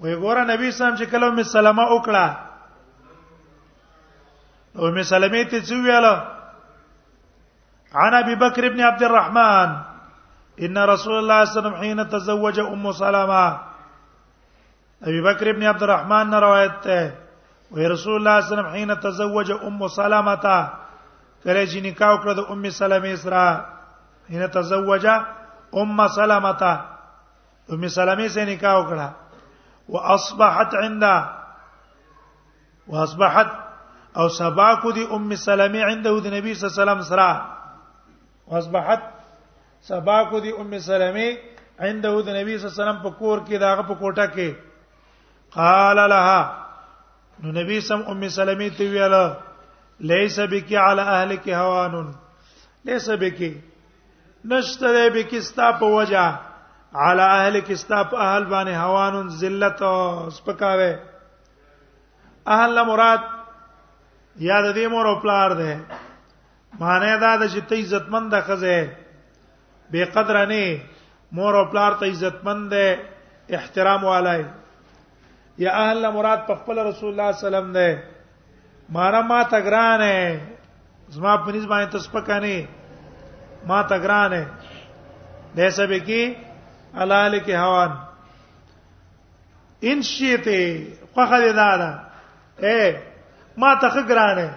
وی 0.00 0.14
ګوره 0.16 0.44
نبی 0.50 0.70
سم 0.70 0.92
چې 0.98 1.04
کلمه 1.10 1.42
سلامه 1.42 1.84
وکړه 1.86 2.26
او 4.76 4.90
می 4.90 5.02
سلمې 5.04 5.44
ته 5.50 5.60
څو 5.62 5.82
ویاله 5.86 6.14
عن 7.94 8.14
ابي 8.14 8.34
بكر 8.34 8.68
بن 8.68 8.80
عبد 8.80 9.02
الرحمن 9.02 9.68
ان 10.66 10.76
رسول 10.78 11.16
الله 11.18 11.44
صلى 11.44 11.44
الله 11.44 11.44
عليه 11.44 11.54
وسلم 11.60 11.80
حين 11.82 12.08
تزوج 12.16 12.58
ام 12.60 12.92
سلمه 12.92 13.58
ابي 15.06 15.20
بکر 15.20 15.46
ابن 15.50 15.62
عبد 15.66 15.82
الرحمن 15.82 16.30
نے 16.30 16.36
روایت 16.44 16.84
ہے 16.90 17.02
وی 17.76 17.86
رسول 17.92 18.12
الله 18.18 18.40
صلی 18.40 18.52
الله 18.52 18.52
علیه 18.52 18.70
وسلم 18.70 18.72
حين 18.76 18.90
تزوج 19.06 19.50
ام 19.68 19.80
سلمہ 19.96 20.34
کله 20.40 21.64
چې 21.70 21.82
نکاح 21.86 22.12
وکړه 22.12 22.32
د 22.38 22.40
ام 22.52 22.62
سلمہ 22.76 23.12
سره 23.24 23.50
حين 24.30 24.46
تزوج 24.56 25.06
ام 25.82 26.00
سلمہ 26.16 26.52
ام 27.74 27.86
سلمہ 27.98 28.28
سے 28.36 28.44
نکاح 28.52 28.74
وکړه 28.78 29.08
واصبحت 29.92 30.74
عند 30.84 31.02
واصبحت 32.96 33.50
او 34.18 34.28
سبا 34.40 34.68
کو 34.82 34.90
دی 34.98 35.04
ام 35.14 35.30
سلمہ 35.46 35.84
عنده 35.90 36.12
د 36.24 36.38
نبی 36.40 36.52
صلی 36.60 36.64
الله 36.64 36.76
علیه 36.76 36.82
وسلم 36.82 37.00
سره 37.12 37.30
واصبحت 38.52 39.00
سبا 39.92 40.18
کو 40.30 40.40
دی 40.46 40.50
ام 40.60 40.78
سلمہ 40.90 41.26
عنده 41.88 42.22
د 42.26 42.28
نبی 42.40 42.54
صلی 42.56 42.64
الله 42.66 42.74
علیه 42.74 42.80
وسلم 42.80 42.98
په 43.08 43.10
کور 43.18 43.38
کې 43.46 43.54
داغه 43.58 43.82
په 43.88 43.94
کوټه 43.94 44.28
کې 44.36 44.50
قال 45.58 45.96
لها 45.96 46.40
نو 47.42 47.52
نبی 47.60 47.80
سم 47.88 48.00
ام 48.12 48.22
سلمې 48.28 48.70
ته 48.78 48.88
ویل 48.94 49.14
ليس 50.10 50.38
بك 50.54 50.70
على 50.74 51.02
اهلك 51.02 51.48
هوان 51.48 52.14
ليس 52.90 53.10
بك 53.24 53.42
نشته 54.52 55.02
بك 55.16 55.34
استا 55.40 55.68
په 55.82 55.90
وجه 55.96 56.22
على 56.94 57.22
اهلك 57.22 57.70
استا 57.76 58.00
په 58.14 58.24
اهل 58.24 58.46
باندې 58.54 58.80
هوان 58.86 59.28
ذلت 59.44 59.82
سپکاوه 60.34 60.98
اهل 62.56 62.84
مراد 62.90 63.20
یاد 64.48 64.68
دې 64.74 64.86
مور 64.96 65.08
او 65.12 65.14
پلار 65.28 65.52
ده 65.62 65.78
معنی 66.82 67.14
دا 67.18 67.36
د 67.36 67.50
چې 67.50 67.60
ته 67.70 67.76
عزتمند 67.84 68.34
خزه 68.50 68.88
به 69.94 70.04
قدر 70.18 70.42
نه 70.46 70.80
مور 71.40 71.58
او 71.62 71.64
پلار 71.70 71.92
ته 72.04 72.12
عزتمند 72.12 72.78
احترام 73.52 74.04
والای 74.12 74.44
یا 75.58 75.72
اهل 75.80 76.10
مراد 76.14 76.38
په 76.46 76.54
خپل 76.62 76.78
رسول 76.86 77.08
الله 77.10 77.32
سلام 77.40 77.70
نه 77.70 78.02
مارا 78.96 79.20
ما 79.26 79.42
تګرانه 79.42 80.40
زما 81.16 81.34
په 81.44 81.52
نس 81.56 81.66
باندې 81.66 81.92
تسپکانه 81.92 82.68
ما 83.70 83.82
تګرانه 83.82 84.46
دیسه 85.58 85.86
به 85.92 86.00
کی 86.00 86.36
علال 87.04 87.38
کی 87.46 87.52
هوان 87.58 87.90
ان 89.92 90.02
شیته 90.02 90.86
خوخه 91.14 91.52
دادا 91.60 91.90
اے 92.60 92.96
ما 93.56 93.74
ته 93.74 93.88
خګرانه 93.88 94.50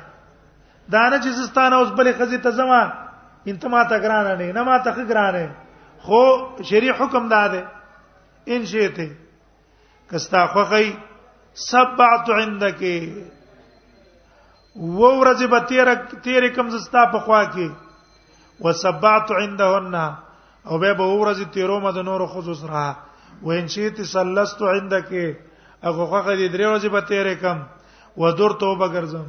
دانه 0.90 1.20
چې 1.20 1.30
زستانه 1.30 1.76
اوس 1.76 1.90
بلې 1.90 2.12
خزي 2.20 2.38
ته 2.48 2.56
زما 2.64 2.82
انت 3.52 3.66
ما 3.76 3.84
ته 3.94 4.00
ګرانه 4.08 4.36
نه 4.42 4.52
نه 4.58 4.64
ما 4.70 4.78
ته 4.88 4.92
خګرانه 4.92 5.50
خو 6.10 6.24
شریع 6.72 6.94
حکم 7.02 7.30
داده 7.38 7.64
ان 8.56 8.66
شیته 8.74 9.08
کستا 10.10 10.46
خوخی 10.54 10.92
سبعت 11.70 12.30
عندك 12.30 12.82
و 14.76 15.08
ورځ 15.20 15.48
به 15.52 15.60
تیر 15.70 15.94
تیر 16.26 16.48
کم 16.56 16.70
زستا 16.70 17.04
په 17.12 17.20
خوا 17.26 17.40
کې 17.44 17.70
وسبعت 18.66 19.32
عندهن 19.38 19.96
او 20.70 20.78
به 20.84 20.92
ورځ 21.00 21.40
تیرو 21.54 21.80
مده 21.86 22.02
نور 22.10 22.26
خود 22.34 22.52
سره 22.60 22.86
و 23.44 23.50
ان 23.58 23.68
شئ 23.76 23.90
تسلست 24.00 24.62
عندك 24.74 25.12
هغه 25.84 26.06
خوخه 26.12 26.34
دې 26.38 26.48
درې 26.54 26.66
ورځې 26.72 26.90
به 26.98 27.02
تیر 27.14 27.34
کم 27.46 27.58
و 28.24 28.32
دور 28.42 28.52
توبه 28.64 28.88
ګرځم 28.94 29.26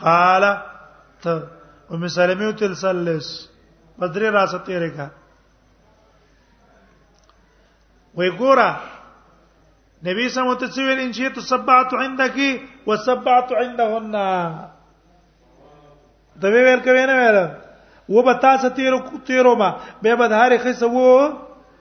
قال 0.00 0.44
ته 1.22 1.32
ام 1.90 2.06
سلمہ 2.18 2.50
تلسلس 2.62 3.32
بدر 4.00 4.22
راسته 4.38 4.58
تیر 4.70 4.88
کا 4.96 5.06
وای 8.14 8.30
ګوره 8.38 8.70
نبی 10.06 10.26
سم 10.34 10.46
ته 10.60 10.66
څه 10.74 10.80
ویل 10.88 11.00
ان 11.04 11.12
شئت 11.18 11.38
سبعت 11.52 11.94
عندك 11.94 12.38
وسبعت 12.86 13.48
عندهن 13.64 14.12
دا 16.42 16.48
ویل 16.48 16.80
کوي 16.88 17.06
نه 17.06 17.14
ویل 17.20 17.38
و 18.08 18.22
به 18.22 18.32
تاسو 18.42 18.68
تیرو 18.68 18.98
تیرو 19.26 19.54
ما 19.56 19.76
به 20.02 20.14
به 20.14 20.26
هاري 20.36 20.58
خسه 20.58 20.86
وو 20.86 21.06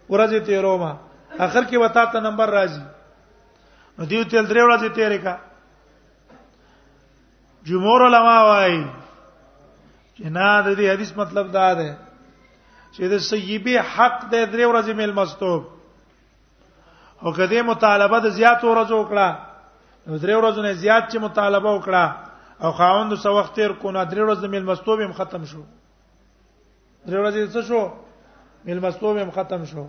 ورځ 0.10 0.34
تیرو 0.46 0.78
ما 0.78 0.96
اخر 1.40 1.64
کې 1.64 1.78
وتا 1.84 2.06
ته 2.06 2.20
نمبر 2.30 2.50
راځي 2.58 2.84
نو 3.98 4.06
دیو 4.06 4.24
تل 4.24 4.46
درې 4.46 4.64
ورځې 4.64 4.90
تیرې 4.96 5.18
کا 5.24 5.36
جمهور 7.70 8.02
علما 8.08 8.38
وايي 8.48 8.80
چې 10.16 10.24
نه 10.36 10.62
د 10.62 10.68
دې 10.80 10.86
حدیث 10.94 11.12
مطلب 11.18 11.52
دا 11.52 11.74
ده 11.74 11.98
چې 12.96 13.04
د 13.16 13.20
سیبی 13.20 13.76
حق 13.94 14.20
د 14.32 14.34
درې 14.52 14.66
ورځې 14.72 14.94
مل 14.96 15.14
مستوب 15.22 15.64
او 17.22 17.32
کدی 17.34 17.62
مطالبه 17.62 18.20
د 18.26 18.30
زیات 18.36 18.64
ورځو 18.66 18.96
وکړه 18.98 19.28
نو 20.08 20.18
درې 20.18 20.36
ورځو 20.38 20.62
نه 20.68 20.74
زیات 20.84 21.04
چې 21.12 21.18
مطالبه 21.28 21.70
وکړه 21.74 22.06
او 22.66 22.72
خاوند 22.78 23.14
سو 23.24 23.34
وخت 23.38 23.56
تیر 23.56 23.72
کو 23.82 23.92
نه 23.98 24.06
درې 24.06 24.24
ورځې 24.28 24.48
ملمستوب 24.54 25.00
هم 25.08 25.12
ختم 25.20 25.44
شو 25.52 25.62
درې 27.06 27.20
ورځې 27.22 27.44
څه 27.54 27.62
شو 27.68 27.82
ملمستوب 28.66 29.18
هم 29.18 29.32
ختم 29.38 29.66
شو 29.72 29.84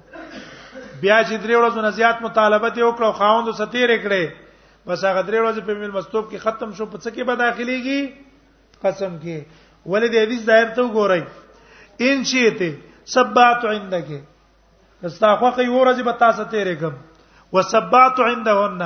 بیا 1.01 1.19
چې 1.25 1.35
درې 1.43 1.57
ورځو 1.61 1.81
نه 1.87 1.91
زیات 1.99 2.21
مطالبه 2.27 2.69
دی 2.71 2.83
وکړه 2.87 3.07
او 3.09 3.13
خاوند 3.21 3.49
سو 3.61 3.67
تیر 3.75 3.91
کړي 4.05 4.25
بس 4.87 5.05
هغه 5.11 5.23
درې 5.23 5.41
ورځې 5.45 5.61
په 5.61 5.75
ملمستوب 5.85 6.27
کې 6.31 6.39
ختم 6.49 6.73
شو 6.79 6.87
په 6.87 6.99
څه 6.99 7.11
کې 7.17 7.23
به 7.23 7.35
داخليږي 7.35 8.01
قسم 8.83 9.13
کې 9.23 9.37
ولې 9.87 10.09
دې 10.13 10.21
حدیث 10.25 10.43
ظاهر 10.51 10.67
ته 10.77 10.83
وګورئ 10.83 11.23
ان 12.09 12.25
شیته 12.25 12.77
سبات 13.15 13.65
عندکه 13.73 14.21
ستا 15.17 15.31
خو 15.37 15.51
کوي 15.57 15.69
ورځ 15.69 16.03
به 16.11 16.15
تاسو 16.25 16.43
تیرې 16.43 16.81
کوم 16.83 16.95
وسبات 17.53 18.17
عندهن 18.21 18.83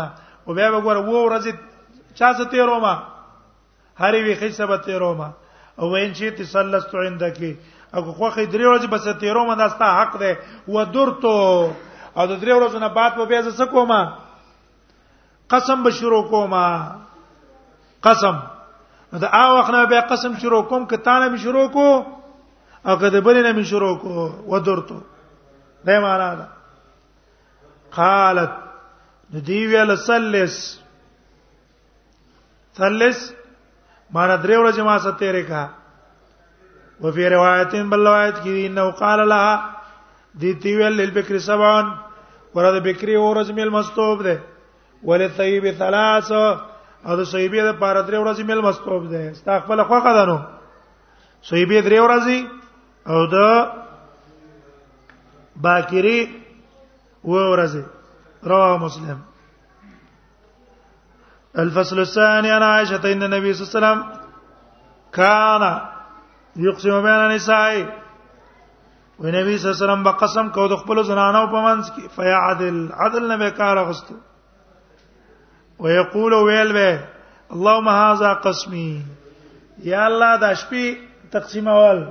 او 0.47 0.51
بیا 0.55 0.69
وګوره 0.75 1.01
وو 1.07 1.21
ورځ 1.31 1.47
چا 2.19 2.29
څه 2.39 2.45
تیروما 2.51 2.95
هری 4.01 4.21
وی 4.27 4.35
خیسه 4.41 4.67
به 4.67 4.77
تیروما 4.87 5.29
او 5.79 5.91
وین 5.93 6.13
چې 6.15 6.31
تسلست 6.39 6.95
عندکی 6.95 7.53
اګه 7.95 8.11
خوخه 8.19 8.47
درې 8.47 8.67
ورځې 8.71 8.87
بس 8.91 9.05
تیروما 9.21 9.55
داستا 9.55 9.87
حق 10.01 10.13
ده 10.23 10.37
و 10.69 10.85
درتو 10.85 11.37
او 12.17 12.27
د 12.27 12.33
درې 12.41 12.53
ورځو 12.59 12.79
نه 12.83 12.89
بعد 12.89 13.17
به 13.17 13.25
بیا 13.27 13.43
څه 13.43 13.65
کوما 13.71 14.01
قسم 15.51 15.83
به 15.83 15.91
شروع 15.91 16.23
کوما 16.29 16.65
قسم 18.03 18.37
دا 19.23 19.29
ا 19.29 19.55
وخت 19.55 19.71
نه 19.71 19.87
بیا 19.87 20.01
قسم 20.11 20.37
شروع 20.43 20.63
کوم 20.63 20.87
که 20.87 20.97
تا 20.97 21.19
نه 21.19 21.37
شروع 21.37 21.69
کو 21.71 21.89
او 22.85 22.97
که 22.99 23.11
د 23.11 23.17
بل 23.25 23.37
نه 23.43 23.63
شروع 23.63 23.95
کو 24.03 24.31
و 24.49 24.59
درتو 24.59 25.01
دا 25.87 26.01
معنا 26.01 26.35
ده 26.35 26.56
قالت 28.01 28.53
دی 29.49 29.61
ویل 29.73 29.97
سلس 30.09 30.55
سلس 32.79 33.19
مانا 34.15 34.35
درې 34.37 34.57
ورځې 34.59 34.83
ما 34.89 34.99
سته 35.05 35.31
رې 35.37 35.43
کا 35.51 35.63
و 37.03 37.11
فی 37.17 37.25
روایتین 37.31 37.89
بل 37.93 38.01
روایت 38.09 38.37
کې 38.43 38.67
انه 38.67 38.85
قال 39.01 39.29
لها 39.29 39.55
دی 40.43 40.53
تی 40.65 40.77
ویل 40.77 40.93
للبکر 41.01 41.39
سبعن 41.49 41.89
ورته 42.55 42.79
بکری 42.91 43.17
ورځ 43.17 43.51
مل 43.59 43.71
مستوب 43.79 44.23
ده 44.29 44.37
ولطیب 45.09 45.67
ثلاث 45.79 46.31
او 47.05 47.13
د 47.17 47.25
صیبې 47.25 47.63
د 47.69 47.73
پاره 47.81 48.03
درې 48.03 48.19
ورځې 48.25 48.41
مل 48.51 48.61
مستوب 48.69 49.09
ده 49.15 49.33
ستا 49.41 49.59
خپل 49.65 49.83
خوخه 49.91 50.13
ده 50.19 50.25
نو 50.31 50.39
صیبې 51.43 51.81
درې 51.85 51.99
ورځې 52.05 52.39
او 53.09 53.27
د 53.33 53.69
باکری 55.67 56.19
و 57.25 57.31
ورزه 57.31 57.85
رواه 58.43 58.79
مسلم 58.83 59.21
الفصل 61.59 61.99
الثاني 61.99 62.51
عن 62.51 62.63
عائشة 62.63 63.13
أن 63.13 63.23
النبي 63.23 63.55
صلى 63.55 63.69
الله 63.69 63.71
عليه 63.73 63.79
وسلم 64.09 64.21
كان 65.13 65.81
يقسم 66.57 67.03
بين 67.03 67.07
النساء 67.27 67.85
ونبی 69.21 69.59
صلی 69.59 69.71
الله 69.71 69.85
علیه 69.85 69.85
وسلم 69.93 70.03
په 70.05 70.11
قسم 70.21 70.49
کو 70.49 70.67
د 70.69 70.77
خپل 70.79 71.03
زنانه 71.03 71.41
په 71.53 71.61
منځ 71.63 71.91
کې 71.95 72.09
فیعدل 72.17 72.93
عدل 72.93 73.29
نه 73.29 73.37
به 73.37 73.51
کار 73.51 73.79
غستو 73.91 74.15
ويقول 75.81 76.33
ويل 76.33 76.73
به 76.73 77.01
اللهم 77.53 77.89
هذا 77.89 78.33
قسمي 78.49 79.03
یا 79.85 80.05
الله 80.07 80.37
دا 80.37 80.53
شپې 80.55 80.97
تقسیم 81.33 81.69
اول 81.69 82.05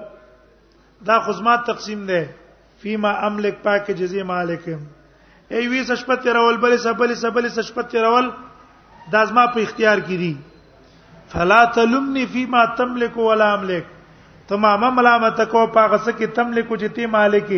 دا 1.10 1.20
خزمات 1.28 1.66
تقسیم 1.68 2.06
ده 2.06 2.28
فيما 2.82 3.12
املك 3.28 3.62
پاک 3.64 3.92
جزي 3.92 4.22
مالکم 4.24 4.80
ای 5.50 5.68
وی 5.68 5.84
سشپت 5.88 6.20
تیرول 6.24 6.58
بلې 6.62 6.78
سبلې 6.84 7.16
سبلې 7.22 7.48
سشپت 7.56 7.86
تیرول 7.92 8.28
دا 9.16 9.22
زما 9.32 9.44
په 9.56 9.60
اختیار 9.64 9.98
کې 10.06 10.16
دي 10.24 10.34
فلا 11.34 11.62
تلمني 11.74 12.24
فيما 12.36 12.62
تملك 12.78 13.14
ولا 13.18 13.50
املك 13.54 13.86
تمام 14.48 14.82
ملامت 14.96 15.40
کو 15.52 15.62
پاغه 15.76 15.98
سکه 15.98 16.26
تملك 16.40 16.68
چې 16.70 16.90
تی 16.96 17.04
مالک 17.18 17.50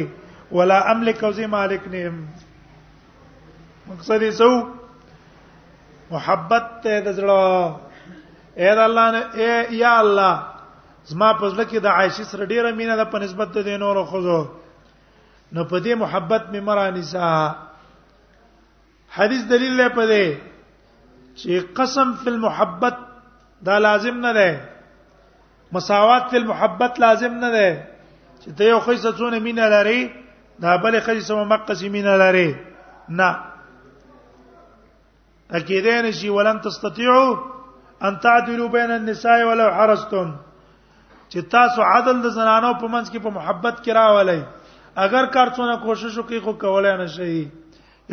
ولا 0.52 0.80
املك 0.92 1.20
او 1.24 1.32
زی 1.38 1.46
مالک 1.54 1.82
نه 1.94 2.12
مقصد 3.88 4.24
یې 4.26 4.30
سو 4.42 4.52
محبت 6.12 6.64
ته 6.88 7.00
د 7.06 7.08
زړه 7.20 7.44
اے 8.58 8.76
د 8.82 8.84
الله 8.88 9.06
نه 9.16 9.22
اے 9.36 9.52
یا 9.80 9.94
الله 10.02 10.34
زما 11.14 11.30
په 11.40 11.46
ځل 11.50 11.64
کې 11.64 11.80
د 11.88 11.90
عائشې 11.94 12.26
سره 12.36 12.46
ډیره 12.52 12.70
مینه 12.82 12.96
ده 12.96 13.06
په 13.16 13.20
نسبت 13.24 13.48
د 13.70 13.72
نورو 13.86 14.02
خوځو 14.12 14.42
نو 15.54 15.64
په 15.72 15.78
دې 15.80 15.94
محبت 16.04 16.44
می 16.52 16.60
مرانې 16.68 17.02
سا 17.16 17.28
حدیث 19.20 19.42
دلیل 19.52 19.74
لري 19.80 19.90
په 19.98 20.04
دې 20.12 20.26
چې 21.40 21.50
قسم 21.80 22.08
فی 22.24 22.30
المحبت 22.36 22.96
دا 23.70 23.76
لازم 23.86 24.16
نه 24.26 24.32
ده 24.38 24.50
مساوات 25.78 26.24
فی 26.32 26.38
المحبت 26.42 26.94
لازم 27.04 27.34
نه 27.44 27.50
ده 27.56 27.68
چې 28.42 28.50
ته 28.60 28.64
یو 28.72 28.80
خیسه 28.88 29.12
څونه 29.20 29.38
مینه 29.46 29.66
لري 29.76 30.02
دا 30.66 30.72
بل 30.84 30.94
خیسه 31.08 31.34
مو 31.38 31.44
مقصې 31.56 31.88
مینه 31.96 32.14
لري 32.24 32.50
نه 33.22 33.30
اکیده 35.62 35.94
نشي 36.08 36.30
ولن 36.38 36.58
تستطيعوا 36.68 37.30
ان 38.08 38.14
تعدلوا 38.26 38.68
بین 38.78 38.92
النساء 38.98 39.40
ولو 39.50 39.68
حرصتم 39.78 40.28
چې 41.32 41.38
تاسو 41.56 41.80
عدل 41.92 42.18
د 42.28 42.30
زنانو 42.38 42.72
په 42.82 42.88
منځ 42.94 43.08
کې 43.12 43.20
په 43.26 43.30
محبت 43.40 43.76
کې 43.86 43.90
راولای 44.00 44.42
اگر 45.08 45.24
کار 45.38 45.48
څونه 45.58 45.74
کوشش 45.90 46.14
وکړي 46.18 46.40
خو 46.48 46.54
کولای 46.66 46.94
نه 47.04 47.08
شي 47.18 47.36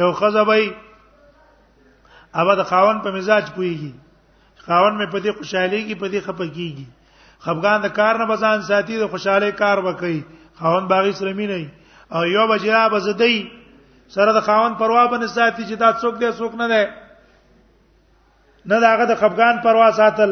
یو 0.02 0.10
خزبای 0.22 0.64
اوبه 2.38 2.54
د 2.54 2.62
خاون 2.70 2.98
په 3.02 3.10
مزاج 3.16 3.44
پويږي 3.56 3.92
خاون 4.66 4.92
مې 4.98 5.06
په 5.14 5.18
دې 5.24 5.30
خوشحالي 5.38 5.80
کې 5.88 5.94
په 6.02 6.06
دې 6.12 6.20
خپګيږي 6.26 6.86
خفقان 7.44 7.78
د 7.82 7.86
کار 7.98 8.14
نه 8.22 8.26
بزان 8.26 8.62
ساتي 8.70 8.96
د 8.98 9.04
خوشحالي 9.12 9.52
کار 9.60 9.78
وکړي 9.78 10.22
خاون 10.60 10.88
باغی 10.92 11.12
سره 11.18 11.32
مينې 11.32 11.62
او 12.14 12.22
یو 12.36 12.46
بجرا 12.52 12.82
بزدی 12.94 13.36
سره 14.14 14.32
د 14.38 14.40
خاون 14.48 14.74
پروا 14.80 15.04
باندې 15.10 15.26
ساتي 15.36 15.62
چې 15.68 15.74
دا 15.82 15.90
څوک 16.02 16.14
دی 16.22 16.30
څوک 16.40 16.52
نه 16.62 16.66
دی 16.72 16.84
نه 18.72 18.80
داغه 18.86 19.04
د 19.12 19.20
خفقان 19.20 19.62
پروا 19.66 19.88
ساتل 20.00 20.30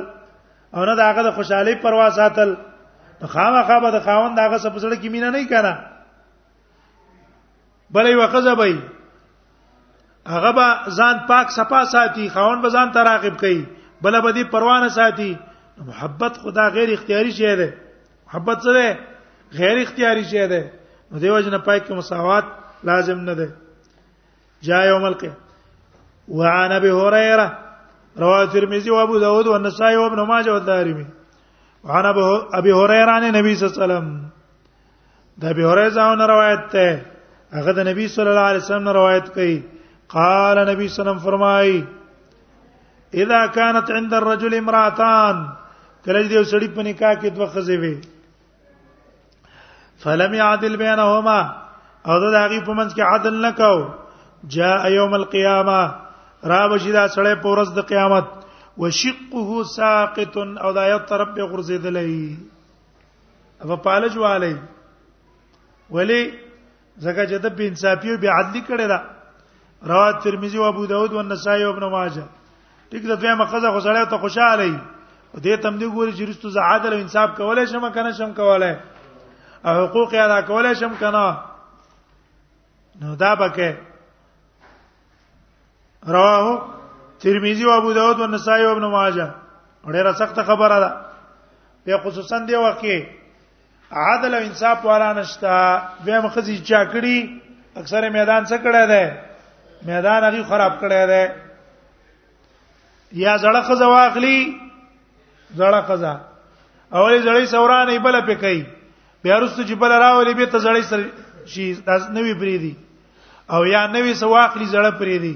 او 0.74 0.84
نه 0.90 0.94
داغه 1.02 1.22
د 1.28 1.34
خوشحالي 1.38 1.74
پروا 1.84 2.08
ساتل 2.18 2.54
خامخا 3.36 3.78
به 3.82 3.90
د 3.96 4.02
خاون 4.04 4.34
داغه 4.34 4.58
سپسړه 4.58 4.96
کې 5.02 5.08
مینه 5.14 5.30
نه 5.38 5.46
کړه 5.54 5.74
بلې 7.94 8.12
وقزه 8.22 8.54
به 8.54 8.78
هغه 10.26 10.50
به 10.56 10.66
ځان 10.96 11.16
پاک 11.28 11.48
صفا 11.50 11.84
ساتي 11.84 12.28
خاون 12.30 12.62
به 12.62 12.68
ځان 12.70 12.90
تراقب 12.92 13.36
کوي 13.40 13.62
بل 14.02 14.20
به 14.20 14.32
دې 14.32 14.44
پروانه 14.54 14.88
ساتي 14.88 15.34
محبت 15.86 16.34
خدا 16.42 16.68
غیر 16.68 16.90
اختیاري 16.92 17.30
شی 17.32 17.56
ده 17.56 17.72
محبت 18.26 18.58
څه 18.58 18.72
ده 18.76 18.98
غیر 19.58 19.76
اختیاري 19.82 20.24
شی 20.24 20.46
ده 20.48 20.62
نو 21.12 21.18
دیو 21.18 21.40
جن 21.40 21.58
پای 21.58 21.80
کې 21.80 21.90
مساوات 21.90 22.44
لازم 22.84 23.18
نه 23.20 23.34
ده 23.34 23.48
جاء 24.62 24.86
يوم 24.86 25.04
القيامه 25.04 25.36
وعن 26.28 26.72
ابي 26.72 26.90
هريره 26.90 27.58
رواه 28.18 28.40
الترمذي 28.42 28.90
وابو 28.90 29.18
داود 29.18 29.46
والنسائي 29.46 29.96
وابن 29.96 30.20
ماجه 30.26 30.52
والدارمي 30.52 31.06
وعن 31.84 32.04
ابي 32.54 32.72
هريره 32.72 33.10
عن 33.10 33.24
النبي 33.24 33.54
صلى 33.56 33.68
الله 33.68 33.76
عليه 33.76 33.84
وسلم 33.94 34.22
دا 35.38 35.50
ابي 35.50 35.64
هريره 35.64 36.26
روایت 36.26 36.72
ده 36.76 37.00
هغه 37.52 37.72
د 37.72 37.80
نبی 37.88 38.08
صلی 38.08 38.28
الله 38.28 38.40
علیه 38.50 38.58
وسلم 38.62 38.88
روایت 38.88 39.28
کوي 39.28 39.62
قال 40.14 40.58
نبی 40.68 40.86
صلی 40.88 41.00
الله 41.00 41.10
علیه 41.10 41.10
وسلم 41.10 41.18
فرمای 41.18 41.82
اذا 43.24 43.46
كانت 43.54 43.90
عند 43.96 44.14
الرجل 44.14 44.54
امراتان 44.58 45.36
کله 46.04 46.20
دې 46.28 46.44
سړی 46.50 46.68
په 46.74 46.82
نکاح 46.88 47.14
کې 47.20 47.28
دوه 47.36 47.46
خزې 47.54 47.78
وي 47.84 49.52
فلم 50.04 50.34
يعدل 50.38 50.76
بينهما 50.76 51.38
او 52.10 52.18
دا 52.24 52.42
هغه 52.44 52.60
په 52.64 52.72
منځ 52.72 52.94
کې 52.94 53.02
عدل 53.14 53.38
نکاو 53.46 53.78
جاء 54.56 54.90
يوم 54.96 55.14
القيامه 55.20 55.80
را 56.52 56.60
بشدا 56.74 57.06
سړی 57.16 57.34
په 57.42 57.48
ورځ 57.54 57.74
د 57.78 57.88
قیامت 57.92 58.28
وشقه 58.84 59.64
ساقط 59.72 60.36
او 60.42 60.72
دا 60.80 60.86
یو 60.88 60.98
طرف 61.14 61.28
به 61.40 61.48
غرزیدلې 61.54 62.36
او 63.64 63.76
پالج 63.88 64.16
والی 64.26 64.52
ولی 65.90 66.22
زکه 66.98 67.26
چې 67.26 67.38
د 67.48 67.56
بنصافی 67.60 68.10
او 68.14 68.18
بی 68.26 68.32
عدلی 68.38 68.62
کړی 68.68 68.86
دا 68.94 69.00
رواه 69.86 70.18
ترمذی 70.20 70.58
او 70.58 70.64
ابو 70.64 70.86
داود 70.86 71.14
او 71.14 71.22
نسائی 71.22 71.62
او 71.64 71.72
ابن 71.72 71.84
ماجه 71.84 72.22
ټیک 72.90 73.06
دا 73.08 73.14
دویمه 73.14 73.44
قضا 73.44 73.70
خو 73.72 73.80
سره 73.80 74.04
ته 74.06 74.18
خوشاله 74.18 74.62
ای 74.64 74.78
دې 75.36 75.62
تم 75.62 75.78
دې 75.78 75.86
ګوري 75.96 76.12
چې 76.16 76.22
رستو 76.28 76.48
زه 76.50 76.60
عادل 76.60 76.92
او 76.92 76.98
انصاف 77.00 77.30
کولای 77.36 77.66
شم 77.66 77.90
کنه 77.92 78.12
شم 78.12 78.32
کولای 78.34 78.76
او 79.64 79.72
حقوق 79.86 80.12
یې 80.12 80.16
ادا 80.18 80.40
کولای 80.42 80.74
شم 80.74 80.94
کنه 81.00 81.24
نو 83.00 83.16
دا 83.16 83.36
پکې 83.36 83.70
رواه 86.08 86.68
ترمذی 87.18 87.64
او 87.64 87.70
ابو 87.70 87.92
داود 87.92 88.20
او 88.20 88.26
نسائی 88.26 88.64
او 88.64 88.70
ابن 88.72 88.84
ماجه 88.86 89.34
ډیره 89.86 90.12
سخت 90.12 90.42
خبره 90.42 90.80
ده 90.84 90.90
په 91.86 91.98
خصوصا 92.10 92.38
دی 92.46 92.54
وکه 92.54 93.06
عادل 93.92 94.34
او 94.34 94.42
انصاف 94.42 94.86
والا 94.86 95.12
نشتا 95.12 95.82
به 96.04 96.20
مخزي 96.20 96.58
چا 96.58 96.84
کړی 96.92 97.28
اکثره 97.76 98.08
میدان 98.08 98.44
څه 98.46 98.56
کړه 98.64 98.86
ده 98.88 99.31
میدان 99.88 100.24
هغه 100.24 100.42
خراب 100.50 100.72
کړی 100.80 101.00
دی 101.12 101.22
یا 103.22 103.32
زړه 103.44 103.60
خزه 103.68 103.86
واخلي 103.92 104.38
زړه 105.58 105.80
خزه 105.88 106.14
اولې 106.98 107.18
زړې 107.26 107.44
سوران 107.54 107.88
ایبل 107.92 108.16
پکې 108.28 108.60
بیا 109.22 109.36
رستو 109.40 109.62
چې 109.68 109.74
بل 109.80 109.90
راولې 110.04 110.34
به 110.38 110.46
ته 110.52 110.58
زړې 110.66 110.82
سر 110.90 111.00
شي 111.52 111.64
داس 111.88 112.02
نوې 112.16 112.34
پری 112.40 112.56
دی 112.62 112.74
او 113.54 113.60
یا 113.74 113.82
نوې 113.94 114.12
سواخلي 114.22 114.66
زړه 114.74 114.90
پری 115.00 115.18
دی 115.24 115.34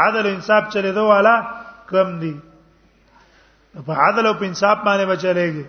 عدل 0.00 0.26
انصاف 0.32 0.62
چلے 0.74 0.90
دو 0.98 1.04
والا 1.12 1.34
کم 1.90 2.08
دی 2.22 2.34
په 3.86 3.92
عدل 4.02 4.24
او 4.26 4.34
په 4.40 4.44
انصاف 4.48 4.78
باندې 4.86 5.04
بچلېږي 5.10 5.64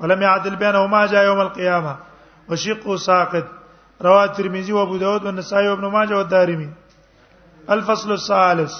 ولم 0.00 0.22
يعدل 0.22 0.56
بينهما 0.56 1.06
جاء 1.12 1.24
يوم 1.28 1.40
القيامه 1.44 1.94
وشق 2.48 2.82
ساقط 3.08 3.44
رواه 4.06 4.22
الترمذي 4.24 4.72
وابو 4.72 4.96
داود 5.04 5.22
والنسائي 5.24 5.68
وابن 5.68 5.86
ماجه 5.92 6.16
والدارمي 6.16 6.68
الفصل 7.70 8.12
الثالث 8.12 8.72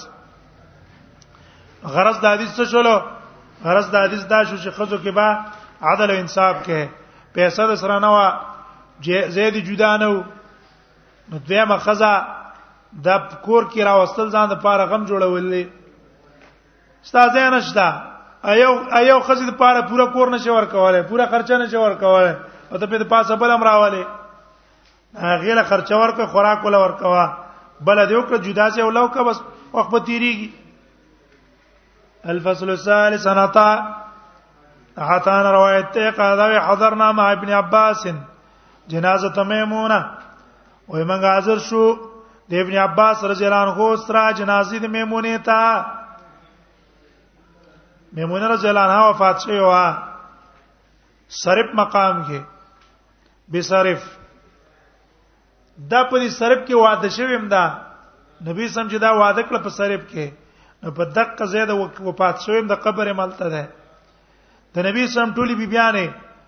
غرض 1.85 2.19
د 2.21 2.25
حدیث 2.25 2.51
څه 2.57 2.65
شولو 2.71 2.99
غرض 3.63 3.89
د 3.91 3.95
حدیث 4.03 4.23
دا 4.29 4.43
شو 4.43 4.55
چې 4.57 4.69
خزو 4.77 4.97
کې 4.97 5.09
با 5.09 5.45
عدل 5.81 6.11
او 6.11 6.17
انصاف 6.17 6.55
کې 6.67 6.87
پیسې 7.33 7.67
د 7.71 7.75
سره 7.77 7.99
نه 7.99 8.07
و 8.07 8.31
زید 9.37 9.55
جدا 9.67 9.97
نه 9.97 10.07
و 10.09 10.21
نو 11.31 11.39
دیمه 11.47 11.77
خزا 11.77 12.13
د 13.03 13.19
کور 13.47 13.63
کې 13.69 13.79
راوستل 13.83 14.29
ځان 14.29 14.47
د 14.49 14.55
پاره 14.67 14.85
غم 14.85 15.05
جوړولې 15.05 15.65
استاد 17.03 17.35
نه 17.37 17.59
شته 17.59 18.01
ایو 18.43 18.71
ایو 18.93 19.19
خزې 19.19 19.51
د 19.51 19.57
پاره 19.57 19.81
پورا 19.89 20.05
کور 20.15 20.29
نشه 20.35 20.51
ورکواله 20.53 21.01
پورا 21.09 21.25
خرچه 21.33 21.57
نشه 21.57 21.79
ورکواله 21.79 22.35
او 22.71 22.77
ته 22.77 22.85
په 22.87 23.03
پاسه 23.03 23.35
بل 23.35 23.51
امراواله 23.51 24.05
غیله 25.43 25.63
خرچه 25.63 25.95
ورکه 25.97 26.25
خوراک 26.35 26.65
ولا 26.65 26.79
ورکوا 26.85 27.27
بل 27.85 28.05
دې 28.09 28.15
وکړه 28.15 28.37
جدا 28.43 28.69
سي 28.75 28.81
ولو 28.81 29.07
کا 29.15 29.21
بس 29.29 29.41
وخت 29.73 29.91
په 29.91 29.99
تیریږي 30.09 30.49
الفصل 32.33 32.69
الثالث 32.69 33.27
انطا 33.27 33.69
احتان 35.05 35.45
روایت 35.45 35.91
ته 35.97 36.11
قاضا 36.17 36.47
حضرنا 36.67 37.11
مع 37.19 37.31
ابن 37.31 37.49
عباس 37.59 38.05
جنازه 38.87 39.29
تمیمونه 39.37 39.99
وای 40.87 41.03
موږ 41.03 41.23
حاضر 41.29 41.57
شو 41.69 41.85
د 42.49 42.53
ابن 42.63 42.77
عباس 42.87 43.23
رضی 43.33 43.45
الله 43.45 43.63
عنه 43.63 43.95
سره 44.07 44.31
جنازې 44.33 44.79
د 44.79 44.85
میمونه 44.97 45.37
ته 45.37 45.85
میمونه 48.19 48.47
رضی 48.53 48.67
الله 48.67 48.81
عنها 48.81 49.09
وفات 49.09 49.39
شوه 49.39 49.97
سرپ 51.43 51.73
مقام 51.81 52.23
کې 52.27 52.39
بسرف 53.53 54.07
دا 55.77 56.03
په 56.09 56.17
سرب 56.35 56.65
کې 56.67 56.73
واده 56.73 57.09
شویم 57.15 57.47
دا 57.49 57.63
نبی 58.45 58.67
سم 58.73 58.87
چې 58.89 58.97
دا 58.97 59.11
واده 59.17 59.41
کړ 59.43 59.61
په 59.63 59.69
سرب 59.69 60.01
کې 60.09 60.29
نو 60.83 60.91
په 60.91 61.03
دقه 61.15 61.45
زید 61.45 61.69
وفات 62.05 62.39
شویم 62.45 62.67
د 62.67 62.75
قبر 62.83 63.13
مالته 63.13 63.49
ده 63.49 63.69
د 64.75 64.85
نبی 64.87 65.07
سم 65.07 65.33
ټولي 65.35 65.55
بی 65.55 65.67
بیانې 65.67 66.05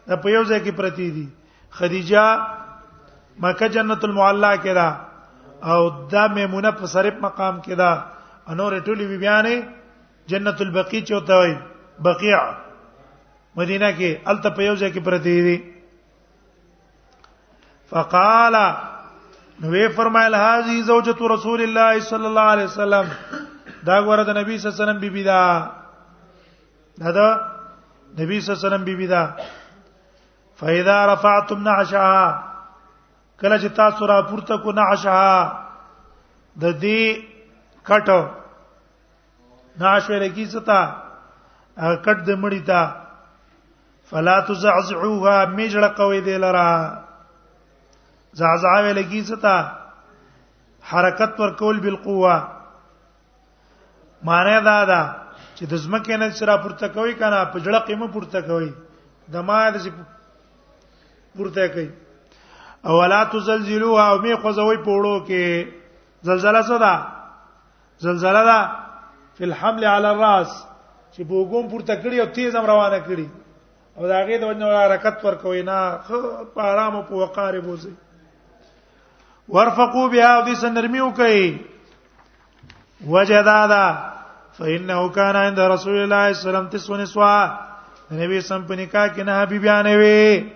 د 0.09 0.17
په 0.21 0.30
یو 0.34 0.43
ځای 0.43 0.59
کې 0.65 0.71
پرتی 0.75 1.09
دي 1.11 1.27
خدیجه 1.69 2.23
مکه 3.41 3.67
جنت 3.69 4.03
المعلا 4.03 4.55
کې 4.57 4.73
ده 4.73 4.89
او 5.63 5.89
دا 6.11 6.27
میمونه 6.27 6.71
په 6.71 6.86
سرب 6.88 7.19
مقام 7.21 7.61
کې 7.61 7.75
ده 7.75 8.03
انور 8.47 8.80
ټولي 8.82 9.05
بی 9.07 9.17
بیانې 9.17 9.65
جنت 10.27 10.61
البقیع 10.61 11.01
چوته 11.05 11.36
وي 11.41 11.55
بقیع 11.99 12.41
مدینه 13.55 13.91
کې 13.93 14.21
الته 14.25 14.49
په 14.49 14.61
یو 14.63 14.75
ځای 14.75 14.91
کې 14.91 14.99
پرتی 15.03 15.41
دي 15.47 15.57
فقال 17.89 18.55
نو 19.62 19.68
وی 19.72 19.88
فرمایل 19.95 20.34
هاذی 20.39 20.82
زوجۃ 20.88 21.22
رسول 21.32 21.62
الله 21.62 21.99
صلی 22.10 22.26
الله 22.28 22.47
علیه 22.55 22.66
وسلم 22.72 23.07
دا 23.86 23.95
غوړه 24.05 24.24
د 24.24 24.38
نبی 24.39 24.57
صلی 24.57 24.70
الله 24.72 24.76
علیه 24.76 24.84
وسلم 24.84 24.99
بیبی 25.01 25.24
دا 25.24 25.39
دا 26.99 27.12
دا 27.18 27.26
نبی 28.20 28.39
صلی 28.41 28.51
الله 28.53 28.60
علیه 28.60 28.68
وسلم 28.68 28.84
بیبی 28.89 29.07
دا 29.14 29.24
فاذا 30.62 30.95
رفعتم 31.14 31.66
نعشها 31.66 32.45
کله 33.41 33.57
چې 33.60 33.68
تاسو 33.82 34.07
را 34.14 34.18
پورته 34.30 34.57
کو 34.64 34.72
نعشها 34.72 35.51
د 36.64 36.80
دې 36.86 37.84
کټو 37.89 38.26
نعش 39.84 40.10
ورکی 40.14 40.45
ستا 40.55 40.80
کټ 41.78 42.18
د 42.32 42.41
مړی 42.47 42.64
تا 42.68 42.82
فلا 44.14 44.39
تزعزعوها 44.49 45.38
میجړه 45.55 45.97
کوي 46.01 46.22
دلرا 46.32 46.70
زعزعه 48.34 48.93
لګی 48.97 49.21
ستا 49.30 49.55
حرکت 50.91 51.39
ورکول 51.41 51.80
بالقوه 51.80 52.36
معنی 54.30 54.57
دا 54.65 54.77
ده 54.91 55.01
چې 55.57 55.63
د 55.71 55.82
زمکه 55.86 56.17
نه 56.21 56.30
سره 56.41 56.57
پورته 56.63 56.88
کوي 56.97 57.13
کنه 57.21 57.43
په 57.53 57.59
جړه 57.65 57.80
قیمه 57.88 58.07
پورته 58.13 58.41
کوي 58.51 58.71
د 59.34 59.36
ما 59.47 59.57
د 59.75 59.77
پورته 61.38 61.67
کوي 61.73 61.89
او 62.88 62.93
ولا 62.99 63.23
تزلزلوا 63.34 64.03
او 64.09 64.15
می 64.23 64.34
خوځوي 64.41 64.77
پوړو 64.86 65.15
کې 65.27 65.67
زلزلہ 66.30 66.61
صدا 66.69 66.93
زلزلہ 68.05 68.41
دا 68.49 68.59
فل 69.38 69.53
حمل 69.61 69.84
علی 69.93 70.07
الراس 70.13 70.51
چې 71.13 71.21
بوګوم 71.30 71.69
پورته 71.71 71.93
کړی 72.01 72.17
او 72.19 72.27
تیز 72.36 72.55
هم 72.55 72.65
روانه 72.65 72.99
کړی 73.07 73.25
او 73.97 74.07
دا 74.11 74.19
غي 74.27 74.38
د 74.39 74.43
وجنه 74.49 74.86
حرکت 74.86 75.25
ورکوي 75.25 75.61
نه 75.61 75.97
په 76.53 76.61
آرام 76.71 76.95
او 76.95 77.01
په 77.09 77.13
وقار 77.21 77.59
بوزي 77.67 77.93
ورفقو 79.55 80.07
بها 80.11 80.29
او 80.37 80.45
دې 80.45 80.53
سنرمي 80.61 81.01
وکي 81.01 81.61
وجدادا 83.07 83.87
فإنه 84.59 85.09
كان 85.09 85.35
عند 85.35 85.59
رسول 85.59 85.97
الله 86.03 86.33
صلى 86.33 86.33
الله 86.33 86.33
عليه 86.37 86.47
وسلم 86.47 86.67
تسو 86.67 86.95
نسوا 86.97 87.45
نبی 88.11 88.41
سم 88.41 88.61
په 88.67 88.75
نکاح 88.75 89.07
کې 89.15 89.19
نه 89.21 89.45
بیبیان 89.45 89.85
وي 89.87 90.51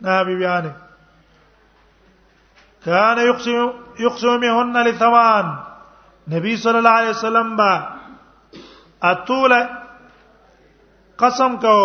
نه 0.00 0.22
بیبیان 0.24 0.72
كان 2.84 3.18
يقسم 3.18 3.70
يقسمهن 3.98 4.76
لثوان 4.88 5.46
نبی 6.36 6.56
صلی 6.56 6.78
الله 6.78 6.92
علیه 7.00 7.10
وسلم 7.10 7.56
با 7.56 7.72
اتول 9.10 9.54
قسم 11.18 11.56
کو 11.64 11.76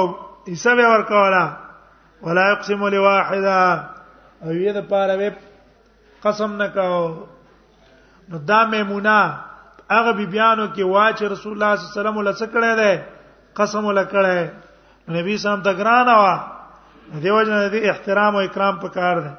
حساب 0.51 0.77
ورکولا 0.77 1.53
ولا 2.23 2.51
يقسم 2.51 2.87
لواحدا 2.87 3.61
او 4.43 4.51
یې 4.53 4.71
د 4.73 4.87
پاره 4.89 5.45
قسم 6.27 6.53
نه 6.61 6.67
کاو 6.73 6.99
نو 8.29 8.37
دا 8.51 8.59
میمونه 8.65 9.39
هغه 9.89 10.11
بیبيانو 10.19 10.67
کې 10.75 10.83
واچ 10.95 11.21
رسول 11.23 11.53
الله 11.53 11.75
صلی 11.75 11.85
الله 11.85 11.93
علیه 11.93 11.99
وسلم 12.01 12.19
لڅ 12.27 12.39
کړه 12.53 12.71
ده 12.79 13.05
قسم 13.57 13.85
لکړه 13.91 14.51
نبی 15.17 15.37
سم 15.43 15.61
ته 15.67 15.73
ګران 15.73 16.07
وا 16.21 16.33
دیو 17.25 17.37
جن 17.43 17.71
دې 17.71 17.89
احترام 17.91 18.35
او 18.37 18.41
اکرام 18.45 18.79
پکار 18.79 19.17
ده 19.19 19.33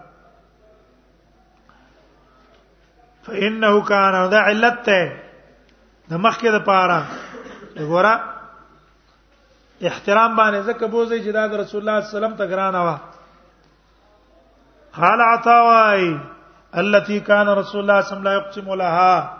فانه 3.28 3.74
کان 3.91 4.16
دا 4.36 4.41
علت 4.53 4.80
ته 4.89 5.05
د 6.11 6.12
مخکې 6.14 6.51
د 6.57 6.64
پاره 6.70 6.99
وګوره 7.76 8.20
احترام 9.84 10.36
باندې 10.41 10.59
زکه 10.59 10.86
بوزي 10.97 11.18
چې 11.20 11.32
دا 11.32 11.47
رسول 11.64 11.64
الله 11.64 11.68
صلی 11.68 11.82
الله 11.82 12.01
علیه 12.01 12.16
وسلم 12.16 12.36
ته 12.36 12.47
ګران 12.47 12.74
وا 12.74 12.97
قال 14.99 15.20
عطاوای 15.28 16.11
التي 16.76 17.20
كان 17.20 17.48
رسول 17.48 17.80
الله 17.80 18.00
صلى 18.00 18.18
الله 18.18 18.30
عليه 18.30 18.40
وسلم 18.40 18.46
يقسم 18.48 18.74
لها 18.74 19.36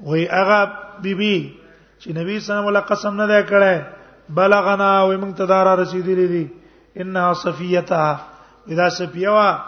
وی 0.00 0.26
هغه 0.28 0.60
بیبي 1.02 1.54
چې 2.02 2.08
نبی 2.08 2.38
صلی 2.40 2.54
الله 2.56 2.68
علیه 2.68 2.78
وسلم 2.78 2.94
قسم 2.94 3.14
نه 3.20 3.26
دی 3.26 3.42
کړی 3.48 3.74
بلغنا 4.34 5.02
و 5.06 5.12
موږ 5.18 5.34
ته 5.38 5.44
دارا 5.44 5.74
رسیدلې 5.74 6.28
دي 6.34 6.48
انها 7.00 7.32
صفیتها 7.32 8.18
اذا 8.68 8.88
صفیوا 8.88 9.58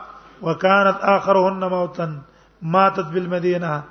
وكانت 0.43 0.97
اخرهن 1.01 1.65
موتا 1.71 2.19
ماتت 2.63 3.07
بالمدینه 3.15 3.83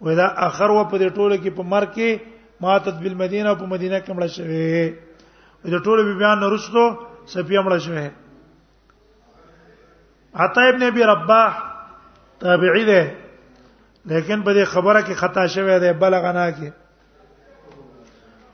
واذا 0.00 0.26
اخر 0.36 0.70
و 0.70 0.84
په 0.84 0.96
دې 0.98 1.08
ټوله 1.08 1.36
کې 1.44 1.50
په 1.56 1.62
مرګ 1.62 1.90
کې 1.94 2.18
ماتت 2.60 2.94
بالمدینه 3.04 3.54
په 3.54 3.66
مدینه 3.66 4.00
کې 4.00 4.12
مړه 4.12 4.26
شوه 4.26 4.94
دې 5.64 5.82
ټوله 5.86 6.18
بیان 6.20 6.40
نرسلو 6.40 6.84
صفیه 7.26 7.60
مړه 7.60 7.78
شوه 7.78 8.10
عطا 10.34 10.68
ابن 10.68 10.82
ابي 10.82 11.02
رباح 11.02 11.64
تابعی 12.40 12.84
دی 12.84 13.00
لیکن 14.04 14.42
په 14.42 14.52
دې 14.54 14.64
خبره 14.64 15.02
کې 15.02 15.14
خطا 15.16 15.46
شوه 15.54 15.78
دی 15.82 15.92
بلغ 15.92 16.24
نه 16.32 16.46
کې 16.52 16.72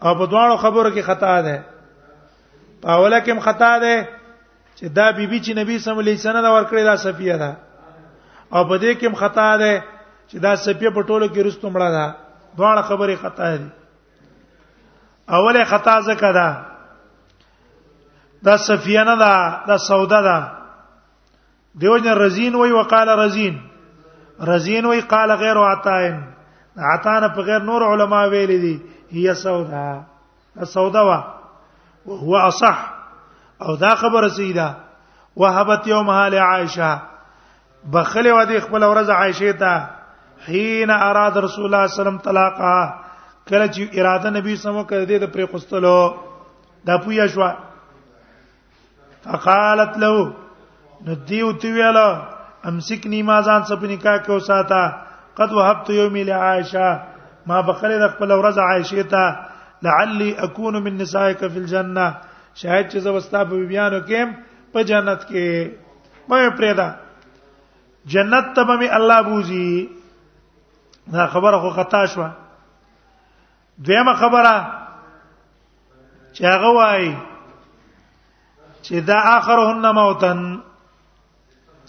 او 0.06 0.14
په 0.18 0.26
دوه 0.26 0.56
خبرو 0.56 0.90
کې 0.94 1.00
خطا 1.02 1.42
ده 1.46 1.64
پاوله 2.84 3.18
کې 3.24 3.38
خطا 3.46 3.78
ده 3.84 4.06
چې 4.76 4.84
دا 4.96 5.10
بیبي 5.12 5.40
چې 5.44 5.56
نبی 5.60 5.78
صلی 5.78 5.90
الله 5.92 6.02
علیه 6.02 6.14
وسلم 6.20 6.42
دا 6.42 6.52
ورکړی 6.62 6.82
دا 6.84 6.96
صفیه 6.96 7.36
ده 7.42 7.56
او 8.52 8.64
په 8.68 8.78
دې 8.78 9.00
کې 9.00 9.14
خطا 9.24 9.50
ده 9.56 9.82
چې 10.30 10.36
دا 10.46 10.56
صفیه 10.66 10.90
په 10.90 11.02
ټولو 11.02 11.26
کې 11.34 11.38
رستو 11.46 11.70
مړه 11.70 11.90
ده 11.98 12.06
دوه 12.56 12.82
خبرې 12.82 13.16
خطا 13.24 13.56
دي 13.56 13.68
اوله 15.30 15.64
خطا 15.64 15.96
ځکه 16.08 16.32
ده 16.32 16.66
دا 18.44 18.56
صفیه 18.56 19.02
نه 19.04 19.16
ده 19.18 19.34
دا 19.66 19.78
سوده 19.78 20.22
ده 20.22 20.38
دیوژن 21.78 22.14
رزین 22.18 22.54
وی 22.54 22.72
وقاله 22.72 23.14
رزین 23.24 23.60
رزین 24.48 24.84
وی 24.86 25.00
قال 25.12 25.30
غیر 25.40 25.58
عطاین 25.66 26.20
عطانه 26.92 27.28
په 27.34 27.42
غیر 27.48 27.60
نور 27.68 27.82
علما 27.90 28.22
ویل 28.34 28.50
دي 28.60 28.76
هي 29.16 29.34
سودا 29.42 30.02
سودا 30.74 31.00
وا 31.10 31.18
وهو 32.06 32.36
اصح 32.36 32.76
او 33.62 33.76
دا 33.82 33.94
خبره 34.02 34.28
سیدا 34.36 34.68
وهبت 35.42 35.86
یومها 35.86 36.28
لعائشه 36.28 37.00
بخل 37.96 38.26
و 38.32 38.42
دي 38.52 38.60
خپل 38.66 38.84
ورځ 38.84 39.10
عائشه 39.10 39.52
ته 39.52 39.86
حين 40.46 40.90
اراد 40.96 41.38
رسول 41.48 41.64
الله 41.68 41.86
صلی 41.86 41.86
الله 41.86 41.86
علیه 42.00 42.02
وسلم 42.02 42.18
طلاقها 42.18 43.00
کله 43.48 43.66
چې 43.72 43.98
اراده 44.00 44.30
نبی 44.40 44.56
صلی 44.56 44.70
الله 44.70 44.86
علیه 44.86 44.90
وسلم 44.90 44.90
کړې 44.90 45.24
د 45.24 45.32
پرې 45.32 45.54
قستلو 45.54 46.14
دا 46.84 46.98
پویا 47.06 47.26
شو 47.26 47.48
فقالت 49.24 49.98
له 49.98 50.32
ندیو 51.08 51.50
تیواله 51.52 52.22
امسکنی 52.70 53.20
ما 53.28 53.36
ځان 53.46 53.60
څه 53.68 53.74
په 53.80 53.86
نکاح 53.92 54.16
کې 54.24 54.30
وساته 54.38 54.82
قد 55.38 55.50
وهبت 55.58 55.86
يومي 55.90 56.22
لعائشه 56.24 56.88
ما 57.48 57.58
بخره 57.68 57.96
د 58.00 58.04
خپل 58.14 58.30
ورځ 58.32 58.56
عائشه 58.66 59.02
ته 59.02 59.24
لعلی 59.86 60.30
اكون 60.46 60.82
من 60.82 60.96
نسائك 60.98 61.40
في 61.52 61.58
الجنه 61.62 62.06
شاید 62.60 62.86
چې 62.92 62.98
زوستا 63.06 63.40
په 63.48 63.54
بیانو 63.72 64.00
کې 64.08 64.20
په 64.72 64.78
جنت 64.90 65.20
کې 65.28 65.74
مې 66.28 66.48
پرېدا 66.60 66.88
جنت 68.14 68.46
ته 68.56 68.62
به 68.68 68.96
الله 69.00 69.18
بوزي 69.22 69.88
دا 71.16 71.26
خبره 71.34 71.58
خو 71.62 71.70
خطا 71.76 72.06
شوه 72.14 72.30
دیمه 73.86 74.14
خبره 74.22 74.56
چې 76.34 76.44
هغه 76.52 76.68
وایي 76.78 77.14
چې 78.82 78.94
دا 79.10 79.18
اخرهن 79.38 79.90
موتن 79.98 80.42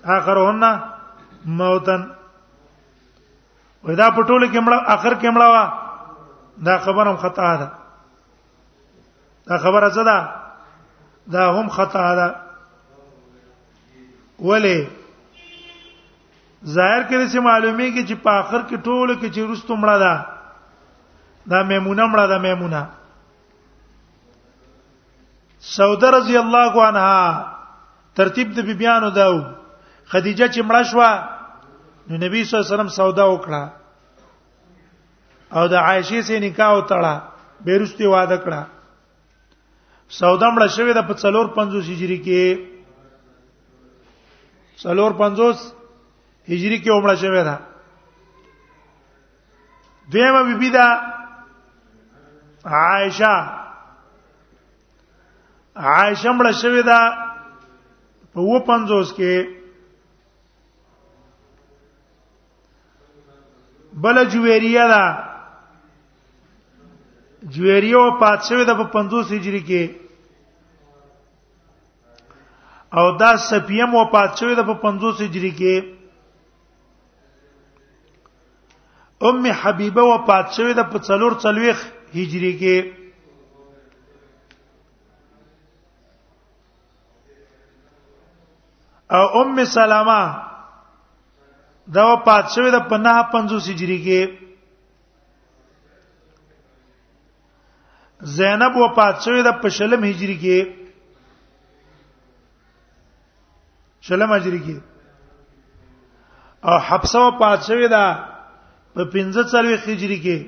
اخرهن 0.04 0.64
موتن 1.60 2.01
ودا 3.84 4.10
پټول 4.16 4.47
کې 4.51 4.60
مړه 4.60 4.78
اخر 4.95 5.14
کې 5.14 5.30
مړه 5.30 5.47
وا 5.54 5.64
دا 6.66 6.78
خبره 6.78 7.10
هم 7.12 7.16
خطا 7.18 7.56
ده 7.62 7.70
دا 9.49 9.58
خبره 9.58 9.89
څه 9.89 10.04
ده 10.04 10.32
دا 11.34 11.49
هم 11.60 11.70
خطا 11.70 12.16
ده 12.16 12.28
ولی 14.39 14.88
ظاهر 16.66 17.04
کړي 17.04 17.28
چې 17.34 17.38
معلومي 17.39 17.91
کې 17.91 18.08
چې 18.08 18.14
په 18.24 18.32
اخر 18.32 18.60
کې 18.68 18.76
ټول 18.84 19.16
کې 19.20 19.28
چې 19.34 19.41
رستم 19.51 19.76
مړه 19.82 19.97
ده 19.97 20.26
دا 21.47 21.64
میمونه 21.64 22.08
مړه 22.12 22.28
ده 22.30 22.38
میمونه 22.38 22.84
سوده 25.74 26.12
رضی 26.12 26.38
الله 26.38 26.86
عنها 26.86 27.54
ترتیب 28.16 28.54
د 28.56 28.60
بیبيانو 28.68 29.10
داو 29.10 29.38
خدیجه 30.12 30.47
چې 30.54 30.62
مړه 30.68 30.84
شو 30.89 30.99
نو 32.08 32.18
نبی 32.18 32.43
صلی 32.43 32.58
الله 32.58 32.66
علیه 32.66 32.76
وسلم 32.76 32.88
سودا 32.99 33.26
وکړه 33.28 33.64
او 35.58 35.68
د 35.68 35.76
عائشه 35.88 36.22
سره 36.28 36.39
نکاح 36.45 36.72
وتړه 36.78 37.14
بیرستی 37.66 38.06
واده 38.08 38.38
کړه 38.43 38.62
سودا 40.20 40.47
مړه 40.56 40.68
شوې 40.76 40.93
د 40.97 40.99
450 41.12 41.91
هجری 41.91 42.18
کې 42.26 42.43
450 44.84 45.64
هجری 46.49 46.78
کې 46.84 46.89
عمره 46.89 47.16
شوې 47.22 47.43
ده 47.49 47.56
دیمه 50.12 50.43
بیبی 50.43 50.70
دا 50.70 50.88
عائشه 52.66 53.34
عائشه 55.76 56.30
مړه 56.38 56.54
شوې 56.62 56.84
ده 56.89 56.99
په 58.34 58.60
50 58.68 59.18
کې 59.18 59.62
بل 64.01 64.25
جویریه 64.25 64.85
ده 64.87 65.03
جویریه 67.53 67.97
او 67.97 68.19
پاتشوی 68.19 68.65
د 68.65 68.71
په 68.79 68.85
50 68.93 69.31
هجری 69.31 69.61
کې 69.69 69.83
او 72.99 73.17
دا 73.19 73.37
سپیم 73.49 73.91
او 73.95 74.05
پاتشوی 74.11 74.55
د 74.55 74.61
په 74.69 74.73
50 74.73 75.21
هجری 75.21 75.51
کې 75.59 75.75
ام 79.27 79.45
حبیبه 79.61 80.01
او 80.01 80.17
پاتشوی 80.27 80.73
د 80.73 80.81
په 80.91 80.97
44 80.99 81.75
هجری 82.15 82.53
کې 82.61 82.75
او 89.17 89.23
ام 89.41 89.63
سلامه 89.75 90.21
دا 91.91 92.03
پات 92.25 92.45
شوی 92.55 92.71
د 92.71 92.79
50 92.88 93.69
هجری 93.69 93.97
کې 94.05 94.19
زینب 98.36 98.77
و 98.77 98.88
پات 98.95 99.15
شوی 99.23 99.41
د 99.43 99.51
پشلم 99.61 100.03
هجری 100.03 100.38
کې 100.43 100.57
شلم 104.01 104.31
هجری 104.34 104.59
کې 104.65 104.77
او 106.67 106.77
حبسه 106.88 107.19
و 107.19 107.31
پات 107.39 107.59
شوی 107.67 107.88
دا 107.88 108.05
په 108.93 109.01
45 109.03 109.88
هجری 109.89 110.19
کې 110.23 110.39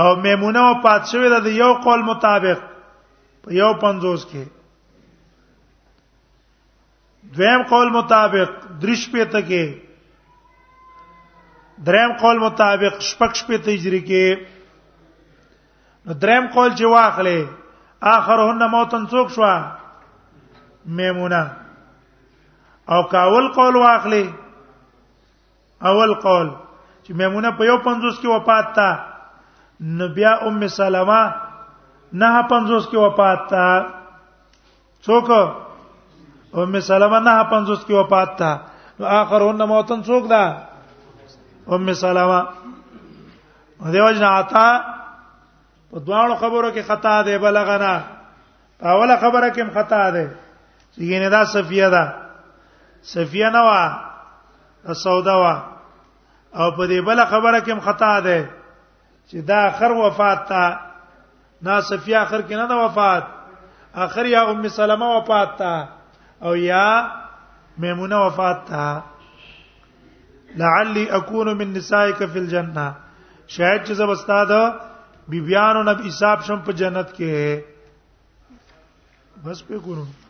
او 0.00 0.16
میمونه 0.22 0.60
و 0.60 0.82
پات 0.82 1.02
شوی 1.08 1.28
دا 1.30 1.38
د 1.40 1.46
یو 1.46 1.72
قول 1.84 2.02
مطابق 2.02 2.58
په 3.42 3.50
یو 3.52 3.70
50 3.80 4.24
کې 4.30 4.44
دویم 7.34 7.62
قول 7.62 7.88
مطابق 7.92 8.50
درش 8.82 9.02
په 9.12 9.24
ته 9.24 9.40
کې 9.42 9.64
دریم 11.86 12.12
قول 12.20 12.38
مطابق 12.38 13.00
شپک 13.08 13.34
شپه 13.36 13.58
ته 13.64 13.70
اجری 13.72 14.00
کې 14.08 14.26
نو 16.06 16.12
دریم 16.24 16.46
قول 16.54 16.70
چې 16.74 16.84
واخلې 16.84 17.46
اخرهن 18.02 18.62
موتن 18.74 19.06
څوک 19.14 19.30
شو 19.36 19.42
میمونه 20.98 21.42
او 22.92 23.00
کاول 23.14 23.46
قول 23.58 23.76
واخلې 23.76 24.32
اول 25.90 26.14
قول 26.14 26.48
چې 27.02 27.10
میمونه 27.20 27.50
په 27.50 27.64
یو 27.70 27.76
50 27.90 28.20
کې 28.22 28.28
وفات 28.34 28.72
تا 28.76 28.88
نبیا 30.00 30.32
ام 30.48 30.66
سلمہ 30.78 31.22
نه 32.20 32.42
50 32.50 32.90
کې 32.90 32.96
وفات 32.96 33.48
تا 33.50 33.64
څوک 35.02 35.28
ام 36.62 36.78
سلمہ 36.84 37.16
نه 37.24 37.40
50 37.52 37.82
کې 37.86 37.96
وفات 38.00 38.38
تا 38.38 39.14
اخرون 39.20 39.58
موتن 39.70 40.02
څوک 40.04 40.28
دا 40.30 40.44
ام 41.76 41.92
سلمہ 42.02 42.40
دیو 43.96 44.10
جنا 44.18 44.28
عطا 44.38 44.68
په 45.90 46.00
دواړو 46.00 46.34
خبرو 46.42 46.70
کې 46.70 46.82
خطا 46.90 47.16
ده 47.26 47.38
بلغنا 47.42 47.94
اوله 48.92 49.16
خبره 49.24 49.48
کې 49.48 49.74
خطا 49.74 50.00
ده 50.10 50.30
یعنی 51.08 51.28
دا 51.34 51.42
صفیه 51.54 51.88
ده 51.90 52.14
صفیه 53.10 53.50
نه 53.56 53.62
وا 53.66 54.94
سودا 55.00 55.34
وا 55.42 55.54
او 56.56 56.70
په 56.70 56.86
دې 56.86 57.00
بل 57.10 57.24
خبره 57.34 57.60
کې 57.66 57.78
خطا 57.90 58.14
ده 58.28 58.38
چې 59.30 59.36
دا 59.50 59.58
اخر 59.66 59.92
وفات 60.00 60.48
تا 60.54 60.64
نا 61.68 61.76
صفیه 61.90 62.22
اخر 62.22 62.42
کې 62.42 62.52
نه 62.52 62.66
ده 62.66 62.74
وفات 62.74 63.24
اخر 64.06 64.26
یا 64.32 64.42
ام 64.54 64.66
سلمہ 64.78 65.08
وفات 65.18 65.54
تا 65.60 65.74
او 66.40 66.56
یا 66.56 67.10
میمونه 67.78 68.16
وفات 68.16 68.64
تا 68.64 69.02
لعلی 70.56 71.10
اكون 71.10 71.52
من 71.56 71.72
نسائک 71.72 72.16
فی 72.32 72.38
الجنه 72.38 72.96
شاید 73.46 73.80
چې 73.86 73.92
زب 73.92 74.10
استاد 74.10 74.50
بیبیانو 75.28 75.82
نب 75.82 76.00
حساب 76.08 76.38
شم 76.46 76.58
په 76.66 76.72
جنت 76.72 77.08
کې 77.16 77.60
بس 79.44 79.62
په 79.66 79.78
ګورم 79.84 80.25